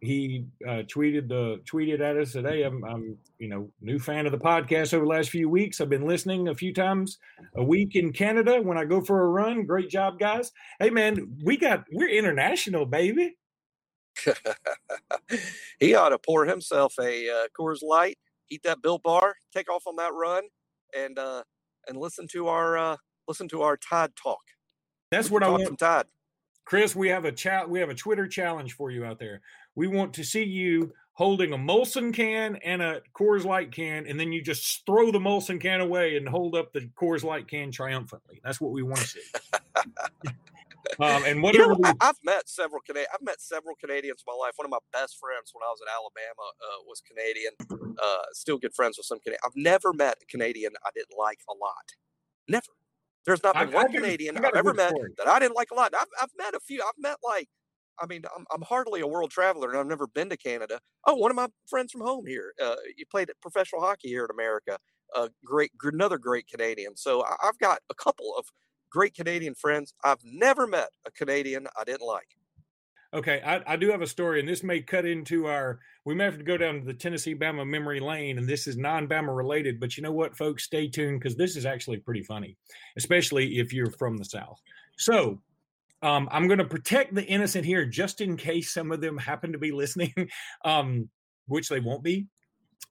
he 0.00 0.46
uh, 0.66 0.82
tweeted 0.92 1.28
the 1.28 1.60
tweeted 1.70 2.00
at 2.00 2.16
us 2.16 2.32
today. 2.32 2.62
I'm, 2.62 2.82
I'm, 2.84 3.18
you 3.38 3.48
know, 3.48 3.70
new 3.80 3.98
fan 3.98 4.26
of 4.26 4.32
the 4.32 4.38
podcast 4.38 4.94
over 4.94 5.04
the 5.04 5.10
last 5.10 5.30
few 5.30 5.48
weeks. 5.48 5.80
I've 5.80 5.90
been 5.90 6.06
listening 6.06 6.48
a 6.48 6.54
few 6.54 6.72
times 6.72 7.18
a 7.56 7.62
week 7.62 7.96
in 7.96 8.12
Canada 8.12 8.62
when 8.62 8.78
I 8.78 8.84
go 8.84 9.00
for 9.02 9.22
a 9.22 9.28
run. 9.28 9.66
Great 9.66 9.90
job, 9.90 10.18
guys. 10.18 10.52
Hey, 10.78 10.90
man, 10.90 11.36
we 11.44 11.56
got 11.56 11.84
we're 11.92 12.08
international, 12.08 12.86
baby. 12.86 13.36
he 15.80 15.94
ought 15.94 16.10
to 16.10 16.18
pour 16.18 16.46
himself 16.46 16.94
a 16.98 17.28
uh, 17.28 17.46
Coors 17.58 17.82
Light, 17.82 18.18
eat 18.50 18.62
that 18.64 18.82
Built 18.82 19.02
Bar, 19.02 19.34
take 19.54 19.70
off 19.70 19.86
on 19.86 19.96
that 19.96 20.14
run, 20.14 20.44
and 20.96 21.18
uh, 21.18 21.42
and 21.88 21.98
listen 21.98 22.26
to 22.28 22.48
our 22.48 22.78
uh, 22.78 22.96
listen 23.28 23.48
to 23.48 23.62
our 23.62 23.76
Tide 23.76 24.12
talk. 24.16 24.40
That's 25.10 25.30
what 25.30 25.42
I 25.42 25.48
want. 25.48 25.66
Some 25.66 25.76
Tide. 25.76 26.06
Chris, 26.70 26.94
we 26.94 27.08
have 27.08 27.24
a 27.24 27.32
chat. 27.32 27.68
We 27.68 27.80
have 27.80 27.88
a 27.88 27.94
Twitter 27.96 28.28
challenge 28.28 28.74
for 28.74 28.92
you 28.92 29.04
out 29.04 29.18
there. 29.18 29.40
We 29.74 29.88
want 29.88 30.14
to 30.14 30.22
see 30.22 30.44
you 30.44 30.92
holding 31.14 31.52
a 31.52 31.58
Molson 31.58 32.14
can 32.14 32.54
and 32.64 32.80
a 32.80 33.02
Coors 33.12 33.44
Light 33.44 33.72
can, 33.72 34.06
and 34.06 34.20
then 34.20 34.30
you 34.30 34.40
just 34.40 34.86
throw 34.86 35.10
the 35.10 35.18
Molson 35.18 35.60
can 35.60 35.80
away 35.80 36.16
and 36.16 36.28
hold 36.28 36.54
up 36.54 36.72
the 36.72 36.88
Coors 36.96 37.24
Light 37.24 37.48
can 37.48 37.72
triumphantly. 37.72 38.40
That's 38.44 38.60
what 38.60 38.70
we 38.70 38.84
want 38.84 39.00
to 39.00 39.06
see. 39.08 39.20
um, 41.00 41.24
and 41.26 41.42
whatever 41.42 41.72
you 41.72 41.78
know, 41.80 41.92
I've 42.00 42.14
met 42.22 42.48
several 42.48 42.80
Canadians. 42.82 43.08
I've 43.14 43.26
met 43.26 43.40
several 43.40 43.74
Canadians 43.74 44.22
in 44.24 44.32
my 44.32 44.38
life. 44.38 44.52
One 44.54 44.66
of 44.66 44.70
my 44.70 44.78
best 44.92 45.18
friends 45.18 45.50
when 45.52 45.64
I 45.64 45.70
was 45.72 45.80
in 45.82 45.88
Alabama 45.92 46.52
uh, 46.62 46.84
was 46.86 47.00
Canadian. 47.00 47.98
Uh, 48.00 48.22
still 48.30 48.58
good 48.58 48.74
friends 48.74 48.96
with 48.96 49.06
some 49.06 49.18
Canadian. 49.18 49.40
I've 49.44 49.56
never 49.56 49.92
met 49.92 50.18
a 50.22 50.26
Canadian 50.26 50.74
I 50.86 50.90
didn't 50.94 51.18
like 51.18 51.40
a 51.48 51.52
lot. 51.52 51.96
Never. 52.46 52.70
There's 53.26 53.42
not 53.42 53.54
been 53.54 53.68
I, 53.68 53.74
one 53.74 53.88
I 53.88 53.92
Canadian 53.92 54.36
I've 54.38 54.54
ever 54.54 54.74
met 54.74 54.90
story. 54.90 55.10
that 55.18 55.28
I 55.28 55.38
didn't 55.38 55.56
like 55.56 55.70
a 55.70 55.74
lot. 55.74 55.92
I've, 55.94 56.06
I've 56.20 56.30
met 56.38 56.54
a 56.54 56.60
few. 56.60 56.82
I've 56.82 56.98
met 56.98 57.16
like, 57.22 57.48
I 58.00 58.06
mean, 58.06 58.22
I'm, 58.34 58.46
I'm 58.52 58.62
hardly 58.62 59.00
a 59.00 59.06
world 59.06 59.30
traveler 59.30 59.68
and 59.70 59.78
I've 59.78 59.86
never 59.86 60.06
been 60.06 60.30
to 60.30 60.36
Canada. 60.36 60.80
Oh, 61.06 61.14
one 61.14 61.30
of 61.30 61.36
my 61.36 61.48
friends 61.68 61.92
from 61.92 62.00
home 62.00 62.26
here. 62.26 62.54
Uh, 62.62 62.76
you 62.96 63.04
played 63.10 63.30
professional 63.42 63.82
hockey 63.82 64.08
here 64.08 64.24
in 64.24 64.30
America. 64.30 64.78
A 65.14 65.28
great, 65.44 65.72
another 65.82 66.18
great 66.18 66.46
Canadian. 66.48 66.96
So 66.96 67.24
I've 67.42 67.58
got 67.58 67.80
a 67.90 67.94
couple 67.94 68.34
of 68.38 68.46
great 68.90 69.14
Canadian 69.14 69.54
friends. 69.54 69.92
I've 70.04 70.20
never 70.24 70.66
met 70.66 70.88
a 71.06 71.10
Canadian 71.10 71.66
I 71.78 71.84
didn't 71.84 72.06
like. 72.06 72.28
Okay, 73.12 73.42
I, 73.44 73.60
I, 73.72 73.76
do 73.76 73.90
have 73.90 74.02
a 74.02 74.06
story, 74.06 74.38
and 74.38 74.48
this 74.48 74.62
may 74.62 74.80
cut 74.80 75.04
into 75.04 75.46
our. 75.46 75.80
We 76.04 76.14
may 76.14 76.24
have 76.24 76.38
to 76.38 76.44
go 76.44 76.56
down 76.56 76.78
to 76.78 76.86
the 76.86 76.94
Tennessee 76.94 77.34
Bama 77.34 77.66
memory 77.66 77.98
lane, 77.98 78.38
and 78.38 78.48
this 78.48 78.68
is 78.68 78.76
non 78.76 79.08
Bama 79.08 79.36
related. 79.36 79.80
But 79.80 79.96
you 79.96 80.02
know 80.04 80.12
what, 80.12 80.36
folks? 80.36 80.62
Stay 80.62 80.86
tuned 80.86 81.18
because 81.18 81.36
this 81.36 81.56
is 81.56 81.66
actually 81.66 81.96
pretty 81.96 82.22
funny, 82.22 82.56
especially 82.96 83.58
if 83.58 83.72
you're 83.72 83.90
from 83.90 84.16
the 84.16 84.24
South. 84.24 84.60
So, 84.96 85.40
um, 86.02 86.28
I'm 86.30 86.46
going 86.46 86.60
to 86.60 86.64
protect 86.64 87.12
the 87.12 87.24
innocent 87.24 87.64
here, 87.64 87.84
just 87.84 88.20
in 88.20 88.36
case 88.36 88.72
some 88.72 88.92
of 88.92 89.00
them 89.00 89.18
happen 89.18 89.50
to 89.50 89.58
be 89.58 89.72
listening, 89.72 90.14
um, 90.64 91.08
which 91.48 91.68
they 91.68 91.80
won't 91.80 92.04
be. 92.04 92.28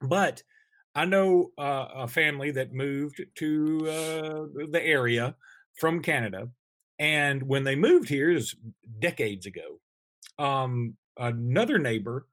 But 0.02 0.44
I 0.96 1.06
know 1.06 1.52
uh, 1.58 1.88
a 1.96 2.08
family 2.10 2.52
that 2.52 2.74
moved 2.74 3.24
to 3.36 3.78
uh, 3.88 4.66
the 4.70 4.82
area 4.84 5.38
from 5.80 6.02
Canada, 6.02 6.50
and 7.00 7.42
when 7.42 7.64
they 7.64 7.78
moved 7.78 8.10
here, 8.10 8.30
is 8.32 8.54
decades 9.00 9.46
ago 9.46 9.80
um, 10.39 10.95
another 11.17 11.78
neighbor 11.78 12.25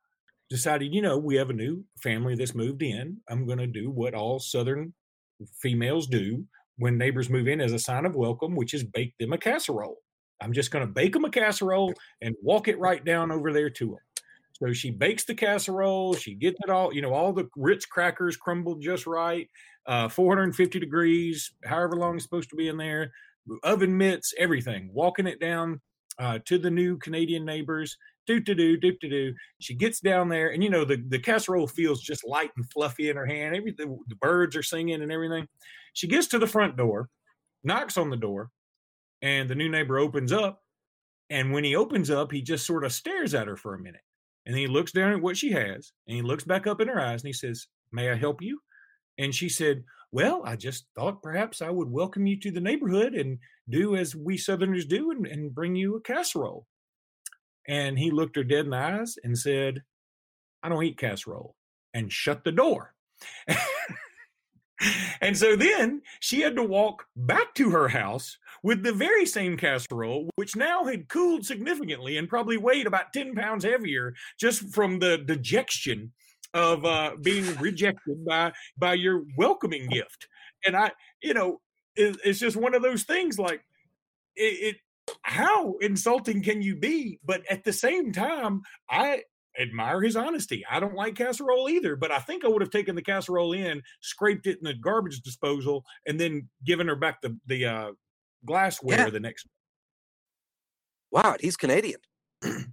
decided, 0.48 0.94
you 0.94 1.02
know, 1.02 1.18
we 1.18 1.34
have 1.36 1.50
a 1.50 1.54
new 1.54 1.84
family 2.00 2.36
that's 2.36 2.54
moved 2.54 2.82
in. 2.82 3.18
I'm 3.28 3.46
going 3.46 3.58
to 3.58 3.66
do 3.66 3.90
what 3.90 4.14
all 4.14 4.38
Southern 4.38 4.94
females 5.60 6.06
do 6.06 6.44
when 6.78 6.96
neighbors 6.96 7.28
move 7.28 7.48
in 7.48 7.60
as 7.60 7.72
a 7.72 7.78
sign 7.78 8.06
of 8.06 8.14
welcome, 8.14 8.54
which 8.54 8.72
is 8.72 8.84
bake 8.84 9.14
them 9.18 9.32
a 9.32 9.38
casserole. 9.38 9.98
I'm 10.40 10.52
just 10.52 10.70
going 10.70 10.86
to 10.86 10.92
bake 10.92 11.14
them 11.14 11.24
a 11.24 11.30
casserole 11.30 11.92
and 12.22 12.34
walk 12.42 12.68
it 12.68 12.78
right 12.78 13.04
down 13.04 13.32
over 13.32 13.52
there 13.52 13.70
to 13.70 13.86
them. 13.86 13.98
So 14.52 14.72
she 14.72 14.90
bakes 14.90 15.24
the 15.24 15.34
casserole. 15.34 16.14
She 16.14 16.34
gets 16.34 16.58
it 16.62 16.70
all, 16.70 16.92
you 16.92 17.02
know, 17.02 17.12
all 17.12 17.32
the 17.32 17.48
Ritz 17.56 17.84
crackers 17.84 18.36
crumbled 18.36 18.80
just 18.80 19.06
right, 19.06 19.48
uh, 19.86 20.08
450 20.08 20.78
degrees, 20.78 21.52
however 21.64 21.96
long 21.96 22.14
it's 22.14 22.24
supposed 22.24 22.50
to 22.50 22.56
be 22.56 22.68
in 22.68 22.76
there, 22.76 23.12
oven 23.62 23.96
mitts, 23.96 24.32
everything, 24.38 24.90
walking 24.92 25.26
it 25.26 25.40
down 25.40 25.80
uh, 26.18 26.38
to 26.46 26.58
the 26.58 26.70
new 26.70 26.96
Canadian 26.98 27.44
neighbors. 27.44 27.96
Do 28.26 28.40
do 28.40 28.54
do 28.54 28.76
do 28.76 28.96
do 29.00 29.08
do. 29.08 29.34
She 29.60 29.74
gets 29.74 30.00
down 30.00 30.28
there, 30.28 30.50
and 30.50 30.62
you 30.62 30.70
know 30.70 30.84
the 30.84 31.02
the 31.08 31.18
casserole 31.18 31.68
feels 31.68 32.00
just 32.00 32.26
light 32.26 32.50
and 32.56 32.68
fluffy 32.70 33.08
in 33.08 33.16
her 33.16 33.26
hand. 33.26 33.54
Everything, 33.54 33.98
the 34.08 34.16
birds 34.16 34.56
are 34.56 34.62
singing 34.62 35.02
and 35.02 35.12
everything. 35.12 35.46
She 35.92 36.08
gets 36.08 36.26
to 36.28 36.38
the 36.38 36.46
front 36.46 36.76
door, 36.76 37.08
knocks 37.62 37.96
on 37.96 38.10
the 38.10 38.16
door, 38.16 38.50
and 39.22 39.48
the 39.48 39.54
new 39.54 39.68
neighbor 39.68 39.98
opens 39.98 40.32
up. 40.32 40.62
And 41.30 41.52
when 41.52 41.64
he 41.64 41.76
opens 41.76 42.10
up, 42.10 42.30
he 42.30 42.42
just 42.42 42.66
sort 42.66 42.84
of 42.84 42.92
stares 42.92 43.34
at 43.34 43.48
her 43.48 43.56
for 43.56 43.74
a 43.74 43.80
minute, 43.80 44.02
and 44.44 44.54
then 44.54 44.60
he 44.60 44.66
looks 44.68 44.92
down 44.92 45.12
at 45.12 45.22
what 45.22 45.36
she 45.36 45.52
has, 45.52 45.92
and 46.06 46.16
he 46.16 46.22
looks 46.22 46.44
back 46.44 46.66
up 46.66 46.80
in 46.80 46.88
her 46.88 47.00
eyes, 47.00 47.22
and 47.22 47.28
he 47.28 47.32
says, 47.32 47.68
"May 47.92 48.10
I 48.10 48.16
help 48.16 48.42
you?" 48.42 48.60
And 49.18 49.34
she 49.34 49.48
said, 49.48 49.84
Well, 50.12 50.42
I 50.44 50.56
just 50.56 50.86
thought 50.94 51.22
perhaps 51.22 51.60
I 51.60 51.70
would 51.70 51.90
welcome 51.90 52.26
you 52.26 52.38
to 52.40 52.50
the 52.50 52.60
neighborhood 52.60 53.14
and 53.14 53.38
do 53.68 53.96
as 53.96 54.14
we 54.14 54.38
Southerners 54.38 54.86
do 54.86 55.10
and, 55.10 55.26
and 55.26 55.54
bring 55.54 55.74
you 55.74 55.96
a 55.96 56.00
casserole. 56.00 56.66
And 57.68 57.98
he 57.98 58.10
looked 58.10 58.36
her 58.36 58.44
dead 58.44 58.66
in 58.66 58.70
the 58.70 58.76
eyes 58.76 59.16
and 59.24 59.36
said, 59.36 59.82
I 60.62 60.68
don't 60.68 60.84
eat 60.84 60.98
casserole, 60.98 61.56
and 61.92 62.12
shut 62.12 62.44
the 62.44 62.52
door. 62.52 62.94
and 65.20 65.36
so 65.36 65.56
then 65.56 66.02
she 66.20 66.40
had 66.40 66.54
to 66.56 66.62
walk 66.62 67.04
back 67.16 67.54
to 67.54 67.70
her 67.70 67.88
house 67.88 68.38
with 68.62 68.82
the 68.82 68.92
very 68.92 69.26
same 69.26 69.56
casserole, 69.56 70.30
which 70.36 70.56
now 70.56 70.84
had 70.84 71.08
cooled 71.08 71.44
significantly 71.44 72.16
and 72.16 72.28
probably 72.28 72.56
weighed 72.56 72.86
about 72.86 73.12
10 73.12 73.34
pounds 73.34 73.64
heavier 73.64 74.14
just 74.38 74.72
from 74.74 74.98
the 74.98 75.18
dejection 75.18 76.12
of 76.54 76.84
uh, 76.84 77.12
being 77.20 77.56
rejected 77.56 78.24
by 78.24 78.52
by 78.78 78.94
your 78.94 79.22
welcoming 79.36 79.88
gift. 79.88 80.28
And 80.66 80.76
I, 80.76 80.92
you 81.22 81.34
know, 81.34 81.60
it, 81.94 82.16
it's 82.24 82.38
just 82.38 82.56
one 82.56 82.74
of 82.74 82.82
those 82.82 83.04
things 83.04 83.38
like 83.38 83.62
it, 84.34 84.74
it 84.74 84.76
how 85.22 85.74
insulting 85.80 86.42
can 86.42 86.62
you 86.62 86.76
be? 86.76 87.20
But 87.24 87.42
at 87.50 87.64
the 87.64 87.72
same 87.72 88.12
time, 88.12 88.62
I 88.90 89.22
admire 89.58 90.02
his 90.02 90.16
honesty. 90.16 90.64
I 90.70 90.80
don't 90.80 90.94
like 90.94 91.14
casserole 91.14 91.68
either, 91.68 91.96
but 91.96 92.10
I 92.10 92.18
think 92.18 92.44
I 92.44 92.48
would 92.48 92.62
have 92.62 92.70
taken 92.70 92.94
the 92.94 93.02
casserole 93.02 93.52
in, 93.52 93.82
scraped 94.00 94.46
it 94.46 94.58
in 94.58 94.64
the 94.64 94.74
garbage 94.74 95.20
disposal, 95.20 95.84
and 96.06 96.20
then 96.20 96.48
given 96.64 96.88
her 96.88 96.96
back 96.96 97.20
the 97.22 97.38
the 97.46 97.66
uh, 97.66 97.90
glassware 98.44 98.98
yeah. 98.98 99.10
the 99.10 99.20
next. 99.20 99.46
Wow, 101.10 101.36
he's 101.40 101.56
Canadian. 101.56 102.00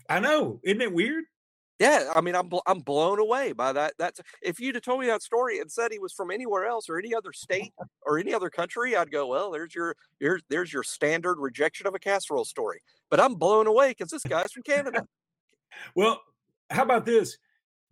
I 0.09 0.19
know, 0.19 0.59
isn't 0.63 0.81
it 0.81 0.93
weird? 0.93 1.23
Yeah, 1.79 2.12
I 2.15 2.21
mean, 2.21 2.36
I'm 2.36 2.49
I'm 2.67 2.79
blown 2.79 3.19
away 3.19 3.51
by 3.51 3.73
that. 3.73 3.95
That's 3.97 4.21
if 4.41 4.59
you'd 4.59 4.75
have 4.75 4.83
told 4.83 5.01
me 5.01 5.07
that 5.07 5.23
story 5.23 5.59
and 5.59 5.71
said 5.71 5.91
he 5.91 5.99
was 5.99 6.13
from 6.13 6.29
anywhere 6.29 6.65
else 6.65 6.88
or 6.88 6.99
any 6.99 7.15
other 7.15 7.33
state 7.33 7.73
or 8.05 8.19
any 8.19 8.33
other 8.33 8.49
country, 8.49 8.95
I'd 8.95 9.12
go, 9.12 9.27
well, 9.27 9.51
there's 9.51 9.73
your 9.73 9.95
there's 10.21 10.43
there's 10.49 10.71
your 10.71 10.83
standard 10.83 11.39
rejection 11.39 11.88
of 11.88 11.95
a 11.95 11.99
casserole 11.99 12.45
story. 12.45 12.79
But 13.09 13.19
I'm 13.19 13.36
blown 13.36 13.67
away 13.67 13.89
because 13.89 14.12
this 14.12 14.23
guy's 14.23 14.51
from 14.51 14.63
Canada. 14.63 15.05
well, 15.95 16.21
how 16.69 16.83
about 16.83 17.05
this? 17.05 17.38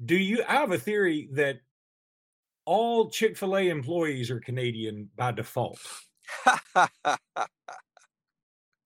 Do 0.03 0.15
you? 0.15 0.43
I 0.47 0.53
have 0.53 0.71
a 0.71 0.77
theory 0.77 1.29
that 1.33 1.57
all 2.65 3.09
Chick 3.09 3.35
Fil 3.35 3.57
A 3.57 3.67
employees 3.69 4.29
are 4.29 4.39
Canadian 4.39 5.09
by 5.15 5.31
default. 5.31 5.79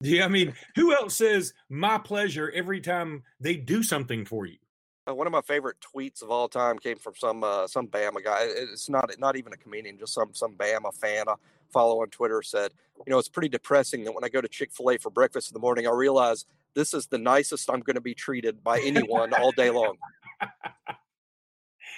yeah, 0.02 0.26
I 0.26 0.30
mean, 0.30 0.54
who 0.76 0.94
else 0.94 1.16
says 1.16 1.54
"my 1.70 1.98
pleasure" 1.98 2.50
every 2.56 2.80
time 2.80 3.24
they 3.40 3.56
do 3.58 3.84
something 3.84 4.26
for 4.26 4.46
you? 4.46 4.58
Uh, 5.08 5.14
one 5.14 5.28
of 5.28 5.34
my 5.34 5.42
favorite 5.42 5.78
tweets 5.82 6.24
of 6.24 6.32
all 6.32 6.48
time 6.48 6.80
came 6.80 6.98
from 6.98 7.14
some 7.16 7.44
uh, 7.44 7.68
some 7.68 7.88
Bama 7.88 8.24
guy. 8.24 8.40
It's 8.42 8.90
not 8.90 9.12
not 9.20 9.36
even 9.36 9.54
a 9.54 9.58
comedian, 9.58 9.98
just 9.98 10.14
some 10.14 10.34
some 10.34 10.54
Bama 10.56 10.94
fan 10.94 11.26
I 11.28 11.36
follow 11.72 12.02
on 12.02 12.08
Twitter 12.08 12.42
said, 12.42 12.72
you 13.06 13.12
know, 13.12 13.20
it's 13.20 13.30
pretty 13.30 13.50
depressing 13.50 14.04
that 14.06 14.14
when 14.14 14.24
I 14.24 14.30
go 14.30 14.42
to 14.42 14.48
Chick 14.48 14.72
Fil 14.72 14.92
A 14.92 14.98
for 14.98 15.10
breakfast 15.10 15.50
in 15.50 15.54
the 15.54 15.60
morning, 15.60 15.88
I 15.88 15.92
realize 15.92 16.46
this 16.74 16.94
is 16.94 17.08
the 17.08 17.18
nicest 17.18 17.70
I'm 17.70 17.82
going 17.82 17.96
to 17.96 18.02
be 18.02 18.14
treated 18.14 18.64
by 18.64 18.80
anyone 18.80 19.34
all 19.34 19.52
day 19.52 19.70
long. 19.70 19.98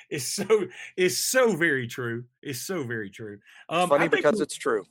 It's 0.09 0.25
so 0.25 0.67
it's 0.95 1.17
so 1.17 1.55
very 1.55 1.85
true. 1.85 2.23
It's 2.41 2.61
so 2.61 2.83
very 2.83 3.09
true. 3.09 3.39
Um, 3.67 3.89
funny 3.89 4.07
because 4.07 4.39
it's 4.39 4.55
true. 4.55 4.85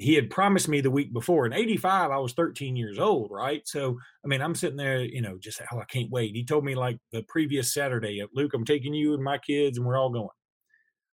he 0.02 0.14
had 0.14 0.30
promised 0.30 0.68
me 0.68 0.80
the 0.80 0.90
week 0.90 1.12
before. 1.12 1.46
In 1.46 1.52
85, 1.52 2.10
I 2.10 2.18
was 2.18 2.32
13 2.32 2.76
years 2.76 2.98
old, 2.98 3.30
right? 3.30 3.66
So, 3.66 3.98
I 4.24 4.28
mean, 4.28 4.42
I'm 4.42 4.54
sitting 4.54 4.76
there, 4.76 5.00
you 5.00 5.22
know, 5.22 5.38
just, 5.38 5.60
oh, 5.70 5.78
I 5.78 5.84
can't 5.84 6.10
wait. 6.10 6.34
He 6.34 6.44
told 6.44 6.64
me 6.64 6.74
like 6.74 6.98
the 7.12 7.22
previous 7.28 7.72
Saturday, 7.72 8.22
Luke, 8.34 8.52
I'm 8.54 8.64
taking 8.64 8.94
you 8.94 9.14
and 9.14 9.22
my 9.22 9.38
kids, 9.38 9.78
and 9.78 9.86
we're 9.86 9.98
all 9.98 10.10
going. 10.10 10.28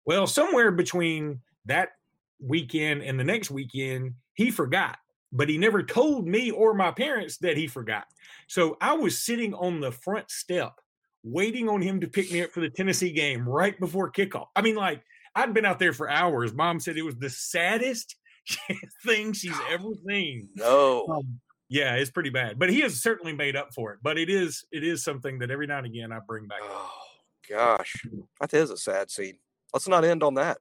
Well, 0.07 0.25
somewhere 0.25 0.71
between 0.71 1.41
that 1.65 1.89
weekend 2.39 3.03
and 3.03 3.19
the 3.19 3.25
next 3.25 3.51
weekend, 3.51 4.13
he 4.35 4.51
forgot, 4.51 4.97
but 5.33 5.49
he 5.49 5.57
never 5.57 5.83
told 5.83 6.25
me 6.25 6.49
or 6.49 6.73
my 6.73 6.91
parents 6.91 7.37
that 7.39 7.57
he 7.57 7.67
forgot. 7.67 8.05
So 8.47 8.77
I 8.79 8.93
was 8.93 9.19
sitting 9.19 9.53
on 9.53 9.81
the 9.81 9.91
front 9.91 10.31
step 10.31 10.79
waiting 11.23 11.67
on 11.67 11.81
him 11.81 11.99
to 11.99 12.07
pick 12.07 12.31
me 12.31 12.41
up 12.41 12.51
for 12.51 12.61
the 12.61 12.69
Tennessee 12.69 13.11
game 13.11 13.47
right 13.47 13.77
before 13.81 14.09
kickoff. 14.09 14.47
I 14.55 14.61
mean, 14.61 14.75
like, 14.75 15.03
I'd 15.35 15.53
been 15.53 15.65
out 15.65 15.77
there 15.77 15.91
for 15.91 16.09
hours. 16.09 16.53
Mom 16.53 16.79
said 16.79 16.95
it 16.95 17.03
was 17.03 17.17
the 17.17 17.29
saddest 17.29 18.15
thing 19.05 19.33
she's 19.33 19.59
ever 19.69 19.89
seen. 20.07 20.47
No. 20.55 21.05
Um, 21.09 21.41
yeah, 21.67 21.95
it's 21.95 22.11
pretty 22.11 22.29
bad. 22.29 22.57
But 22.57 22.69
he 22.69 22.79
has 22.79 23.01
certainly 23.01 23.33
made 23.33 23.57
up 23.57 23.73
for 23.73 23.91
it. 23.91 23.99
But 24.01 24.17
it 24.17 24.29
is 24.29 24.63
it 24.71 24.85
is 24.85 25.03
something 25.03 25.39
that 25.39 25.51
every 25.51 25.67
now 25.67 25.79
and 25.79 25.85
again 25.85 26.13
I 26.13 26.19
bring 26.25 26.47
back. 26.47 26.59
Oh 26.63 26.91
gosh. 27.49 28.05
That 28.39 28.53
is 28.53 28.71
a 28.71 28.77
sad 28.77 29.11
scene. 29.11 29.37
Let's 29.73 29.87
not 29.87 30.05
end 30.05 30.23
on 30.23 30.35
that. 30.35 30.57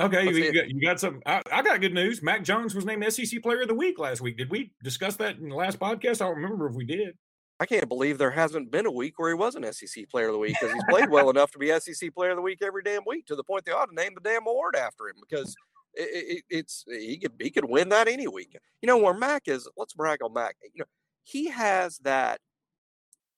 Okay, 0.00 0.30
you 0.30 0.52
got, 0.52 0.68
you 0.68 0.80
got, 0.80 1.00
some. 1.00 1.20
I, 1.26 1.42
I, 1.50 1.60
got 1.60 1.80
good 1.80 1.92
news. 1.92 2.22
Mac 2.22 2.44
Jones 2.44 2.72
was 2.72 2.84
named 2.84 3.04
SEC 3.12 3.42
Player 3.42 3.62
of 3.62 3.68
the 3.68 3.74
Week 3.74 3.98
last 3.98 4.20
week. 4.20 4.38
Did 4.38 4.48
we 4.48 4.72
discuss 4.84 5.16
that 5.16 5.38
in 5.38 5.48
the 5.48 5.56
last 5.56 5.80
podcast? 5.80 6.22
I 6.22 6.26
don't 6.26 6.36
remember 6.36 6.68
if 6.68 6.74
we 6.74 6.84
did. 6.84 7.16
I 7.60 7.66
can't 7.66 7.88
believe 7.88 8.18
there 8.18 8.30
hasn't 8.30 8.70
been 8.70 8.86
a 8.86 8.90
week 8.90 9.18
where 9.18 9.30
he 9.30 9.34
was 9.34 9.56
an 9.56 9.70
SEC 9.72 10.08
Player 10.08 10.28
of 10.28 10.34
the 10.34 10.38
Week 10.38 10.54
because 10.60 10.72
he's 10.72 10.84
played 10.88 11.10
well 11.10 11.30
enough 11.30 11.50
to 11.52 11.58
be 11.58 11.76
SEC 11.80 12.14
Player 12.14 12.30
of 12.30 12.36
the 12.36 12.42
Week 12.42 12.58
every 12.62 12.82
damn 12.84 13.02
week 13.04 13.26
to 13.26 13.34
the 13.34 13.42
point 13.42 13.64
they 13.64 13.72
ought 13.72 13.86
to 13.86 13.94
name 13.94 14.12
the 14.14 14.20
damn 14.20 14.46
award 14.46 14.76
after 14.76 15.08
him 15.08 15.16
because 15.28 15.56
it, 15.94 16.08
it, 16.12 16.44
it's 16.48 16.84
he 16.86 17.18
could 17.18 17.32
he 17.40 17.50
could 17.50 17.64
win 17.64 17.88
that 17.88 18.06
any 18.06 18.28
week. 18.28 18.56
You 18.80 18.86
know 18.86 18.98
where 18.98 19.14
Mac 19.14 19.48
is. 19.48 19.68
Let's 19.76 19.94
brag 19.94 20.22
on 20.22 20.32
Mac. 20.32 20.56
You 20.62 20.80
know 20.80 20.84
he 21.24 21.48
has 21.48 21.98
that. 21.98 22.40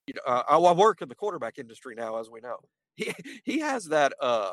You 0.06 0.14
know, 0.14 0.32
uh, 0.32 0.42
I 0.48 0.72
work 0.72 1.00
in 1.00 1.08
the 1.08 1.14
quarterback 1.14 1.58
industry 1.58 1.94
now, 1.94 2.18
as 2.18 2.28
we 2.28 2.40
know. 2.40 2.56
He 2.96 3.14
he 3.44 3.60
has 3.60 3.86
that 3.86 4.12
uh 4.20 4.50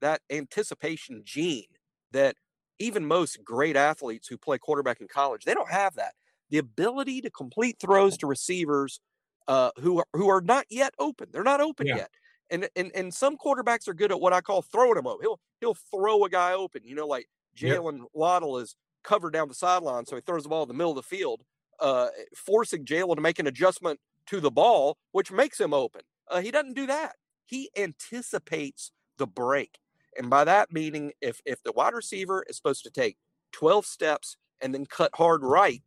that 0.00 0.20
anticipation 0.30 1.22
gene 1.24 1.66
that 2.12 2.36
even 2.78 3.04
most 3.04 3.42
great 3.44 3.76
athletes 3.76 4.28
who 4.28 4.36
play 4.38 4.58
quarterback 4.58 5.00
in 5.00 5.08
college 5.08 5.44
they 5.44 5.54
don't 5.54 5.70
have 5.70 5.94
that. 5.94 6.14
The 6.50 6.58
ability 6.58 7.20
to 7.22 7.30
complete 7.30 7.76
throws 7.78 8.16
to 8.18 8.26
receivers 8.26 9.00
uh, 9.48 9.70
who 9.80 9.98
are 9.98 10.06
who 10.12 10.28
are 10.28 10.40
not 10.40 10.66
yet 10.70 10.94
open. 10.98 11.28
They're 11.32 11.42
not 11.42 11.60
open 11.60 11.86
yeah. 11.86 11.96
yet. 11.96 12.10
And, 12.50 12.68
and 12.76 12.90
and 12.94 13.12
some 13.12 13.36
quarterbacks 13.36 13.88
are 13.88 13.94
good 13.94 14.12
at 14.12 14.20
what 14.20 14.32
I 14.32 14.40
call 14.40 14.62
throwing 14.62 14.94
them 14.94 15.06
open. 15.06 15.20
He'll 15.22 15.40
he'll 15.60 15.74
throw 15.74 16.24
a 16.24 16.30
guy 16.30 16.52
open. 16.52 16.82
You 16.84 16.94
know, 16.94 17.06
like 17.06 17.28
Jalen 17.56 17.98
yep. 17.98 18.08
Waddle 18.12 18.58
is 18.58 18.76
covered 19.02 19.32
down 19.32 19.48
the 19.48 19.54
sideline, 19.54 20.06
so 20.06 20.16
he 20.16 20.22
throws 20.22 20.44
the 20.44 20.48
ball 20.48 20.62
in 20.62 20.68
the 20.68 20.74
middle 20.74 20.92
of 20.92 20.96
the 20.96 21.02
field, 21.02 21.42
uh, 21.80 22.08
forcing 22.36 22.84
Jalen 22.84 23.16
to 23.16 23.20
make 23.20 23.38
an 23.38 23.46
adjustment 23.46 23.98
to 24.26 24.40
the 24.40 24.50
ball, 24.50 24.96
which 25.12 25.32
makes 25.32 25.60
him 25.60 25.74
open. 25.74 26.02
Uh, 26.30 26.40
he 26.40 26.50
doesn't 26.50 26.74
do 26.74 26.86
that. 26.86 27.16
He 27.46 27.70
anticipates 27.76 28.92
the 29.16 29.26
break, 29.26 29.78
and 30.18 30.28
by 30.28 30.44
that 30.44 30.72
meaning, 30.72 31.12
if 31.20 31.40
if 31.46 31.62
the 31.62 31.72
wide 31.72 31.94
receiver 31.94 32.44
is 32.48 32.56
supposed 32.56 32.84
to 32.84 32.90
take 32.90 33.16
12 33.52 33.86
steps 33.86 34.36
and 34.60 34.74
then 34.74 34.84
cut 34.86 35.10
hard 35.14 35.42
right, 35.42 35.82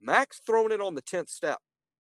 Mac's 0.00 0.40
throwing 0.44 0.72
it 0.72 0.80
on 0.80 0.94
the 0.94 1.02
10th 1.02 1.28
step. 1.28 1.58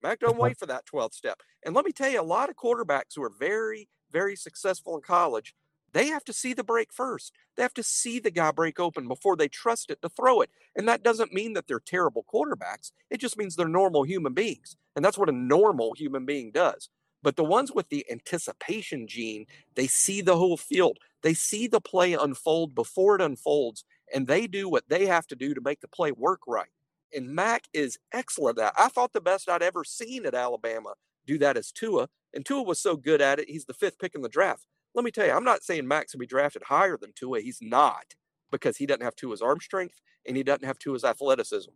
Mac 0.03 0.19
don't 0.19 0.31
uh-huh. 0.31 0.41
wait 0.41 0.57
for 0.57 0.65
that 0.65 0.85
12th 0.85 1.13
step. 1.13 1.39
And 1.63 1.75
let 1.75 1.85
me 1.85 1.91
tell 1.91 2.09
you, 2.09 2.19
a 2.19 2.23
lot 2.23 2.49
of 2.49 2.55
quarterbacks 2.55 3.15
who 3.15 3.23
are 3.23 3.31
very, 3.39 3.87
very 4.11 4.35
successful 4.35 4.95
in 4.95 5.01
college 5.01 5.53
they 5.93 6.07
have 6.07 6.23
to 6.25 6.33
see 6.33 6.53
the 6.53 6.63
break 6.63 6.93
first. 6.93 7.33
They 7.55 7.63
have 7.63 7.73
to 7.75 7.83
see 7.83 8.19
the 8.19 8.31
guy 8.31 8.51
break 8.51 8.79
open 8.79 9.07
before 9.07 9.35
they 9.35 9.47
trust 9.47 9.89
it 9.91 10.01
to 10.01 10.09
throw 10.09 10.41
it. 10.41 10.49
And 10.75 10.87
that 10.87 11.03
doesn't 11.03 11.33
mean 11.33 11.53
that 11.53 11.67
they're 11.67 11.81
terrible 11.81 12.25
quarterbacks. 12.33 12.91
It 13.09 13.19
just 13.19 13.37
means 13.37 13.55
they're 13.55 13.67
normal 13.67 14.03
human 14.03 14.33
beings. 14.33 14.77
And 14.95 15.03
that's 15.03 15.17
what 15.17 15.29
a 15.29 15.33
normal 15.33 15.93
human 15.93 16.25
being 16.25 16.51
does. 16.51 16.89
But 17.23 17.35
the 17.35 17.43
ones 17.43 17.71
with 17.71 17.89
the 17.89 18.05
anticipation 18.11 19.07
gene, 19.07 19.45
they 19.75 19.87
see 19.87 20.21
the 20.21 20.37
whole 20.37 20.57
field. 20.57 20.97
They 21.21 21.33
see 21.33 21.67
the 21.67 21.81
play 21.81 22.13
unfold 22.13 22.73
before 22.73 23.15
it 23.15 23.21
unfolds, 23.21 23.83
and 24.13 24.27
they 24.27 24.47
do 24.47 24.67
what 24.67 24.89
they 24.89 25.05
have 25.05 25.27
to 25.27 25.35
do 25.35 25.53
to 25.53 25.61
make 25.61 25.81
the 25.81 25.87
play 25.87 26.11
work 26.11 26.41
right. 26.47 26.69
And 27.13 27.29
Mac 27.29 27.65
is 27.73 27.99
excellent 28.11 28.57
at 28.57 28.75
that. 28.75 28.81
I 28.81 28.87
thought 28.87 29.13
the 29.13 29.21
best 29.21 29.49
I'd 29.49 29.61
ever 29.61 29.83
seen 29.83 30.25
at 30.25 30.33
Alabama 30.33 30.93
do 31.27 31.37
that 31.39 31.57
as 31.57 31.71
Tua, 31.71 32.09
and 32.33 32.45
Tua 32.45 32.63
was 32.63 32.79
so 32.79 32.95
good 32.95 33.21
at 33.21 33.39
it, 33.39 33.49
he's 33.49 33.65
the 33.65 33.73
fifth 33.73 33.99
pick 33.99 34.15
in 34.15 34.21
the 34.21 34.29
draft. 34.29 34.65
Let 34.93 35.05
me 35.05 35.11
tell 35.11 35.25
you, 35.25 35.33
I'm 35.33 35.43
not 35.43 35.63
saying 35.63 35.87
Max 35.87 36.13
will 36.13 36.19
be 36.19 36.25
drafted 36.25 36.63
higher 36.63 36.97
than 36.97 37.13
Tua. 37.13 37.41
He's 37.41 37.59
not 37.61 38.15
because 38.51 38.77
he 38.77 38.85
doesn't 38.85 39.03
have 39.03 39.15
Tua's 39.15 39.41
arm 39.41 39.59
strength 39.61 40.01
and 40.25 40.35
he 40.35 40.43
doesn't 40.43 40.65
have 40.65 40.79
Tua's 40.79 41.03
athleticism. 41.03 41.71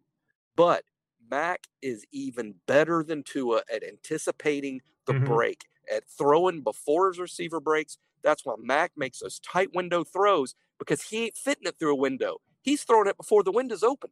But 0.56 0.84
Mac 1.30 1.68
is 1.82 2.06
even 2.12 2.56
better 2.68 3.04
than 3.04 3.24
Tua 3.24 3.62
at 3.74 3.84
anticipating 3.84 4.82
the 5.06 5.14
mm-hmm. 5.14 5.26
break, 5.26 5.66
at 5.94 6.04
throwing 6.08 6.62
before 6.62 7.10
his 7.10 7.20
receiver 7.20 7.60
breaks. 7.60 7.98
That's 8.24 8.46
why 8.46 8.56
Mac 8.60 8.94
makes 8.98 9.20
those 9.20 9.40
tight 9.40 9.70
window 9.74 10.04
throws 10.04 10.56
because 10.80 11.02
he 11.04 11.26
ain't 11.26 11.38
fitting 11.38 11.68
it 11.68 11.76
through 11.80 11.94
a 11.94 11.96
window. 11.96 12.38
He's 12.62 12.84
throwing 12.84 13.08
it 13.08 13.18
before 13.18 13.44
the 13.44 13.52
window's 13.52 13.84
open. 13.84 14.10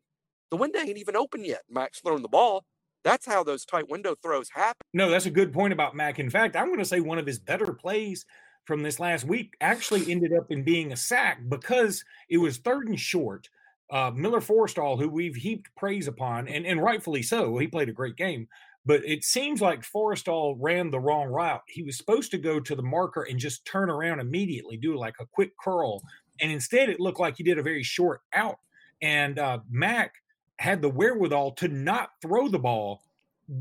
The 0.52 0.58
window 0.58 0.80
ain't 0.80 1.00
even 1.00 1.16
open 1.16 1.44
yet. 1.44 1.64
Mac's 1.70 2.00
throwing 2.00 2.22
the 2.22 2.28
ball. 2.28 2.66
That's 3.04 3.26
how 3.26 3.44
those 3.44 3.66
tight 3.66 3.90
window 3.90 4.16
throws 4.22 4.50
happen. 4.54 4.82
No, 4.94 5.10
that's 5.10 5.26
a 5.26 5.32
good 5.32 5.52
point 5.52 5.74
about 5.74 5.96
Mac. 5.96 6.20
In 6.20 6.30
fact, 6.30 6.56
I'm 6.56 6.68
going 6.68 6.78
to 6.80 6.86
say 6.86 7.00
one 7.00 7.18
of 7.18 7.26
his 7.26 7.40
better 7.40 7.74
plays 7.74 8.26
from 8.66 8.84
this 8.84 9.00
last 9.00 9.26
week 9.26 9.56
actually 9.60 10.10
ended 10.12 10.32
up 10.32 10.52
in 10.52 10.64
being 10.64 10.94
a 10.94 10.96
sack 10.96 11.40
because 11.50 12.06
it 12.30 12.38
was 12.38 12.58
third 12.58 12.88
and 12.88 13.00
short. 13.00 13.50
uh, 13.94 14.12
Miller 14.12 14.42
Forristall, 14.42 15.00
who 15.00 15.08
we've 15.08 15.36
heaped 15.36 15.70
praise 15.76 16.08
upon, 16.08 16.48
and, 16.48 16.66
and 16.66 16.82
rightfully 16.82 17.22
so, 17.22 17.58
he 17.60 17.68
played 17.68 17.90
a 17.90 17.94
great 17.94 18.16
game. 18.16 18.48
But 18.86 19.06
it 19.06 19.24
seems 19.24 19.62
like 19.62 19.82
Forristall 19.82 20.58
ran 20.60 20.92
the 20.92 21.00
wrong 21.00 21.28
route. 21.28 21.64
He 21.68 21.84
was 21.84 21.98
supposed 21.98 22.32
to 22.32 22.38
go 22.38 22.60
to 22.60 22.76
the 22.76 22.84
marker 22.84 23.24
and 23.24 23.40
just 23.40 23.66
turn 23.66 23.90
around 23.90 24.20
immediately, 24.20 24.78
do 24.78 24.98
like 24.98 25.16
a 25.20 25.26
quick 25.26 25.52
curl. 25.58 26.02
And 26.42 26.52
instead, 26.52 26.90
it 26.90 27.00
looked 27.00 27.20
like 27.20 27.38
he 27.38 27.44
did 27.44 27.58
a 27.58 27.64
very 27.64 27.84
short 27.84 28.22
out. 28.34 28.60
And 29.02 29.40
uh, 29.40 29.60
Mac 29.70 30.16
had 30.60 30.82
the 30.82 30.90
wherewithal 30.90 31.52
to 31.54 31.68
not 31.68 32.10
throw 32.22 32.48
the 32.48 32.60
ball 32.60 33.02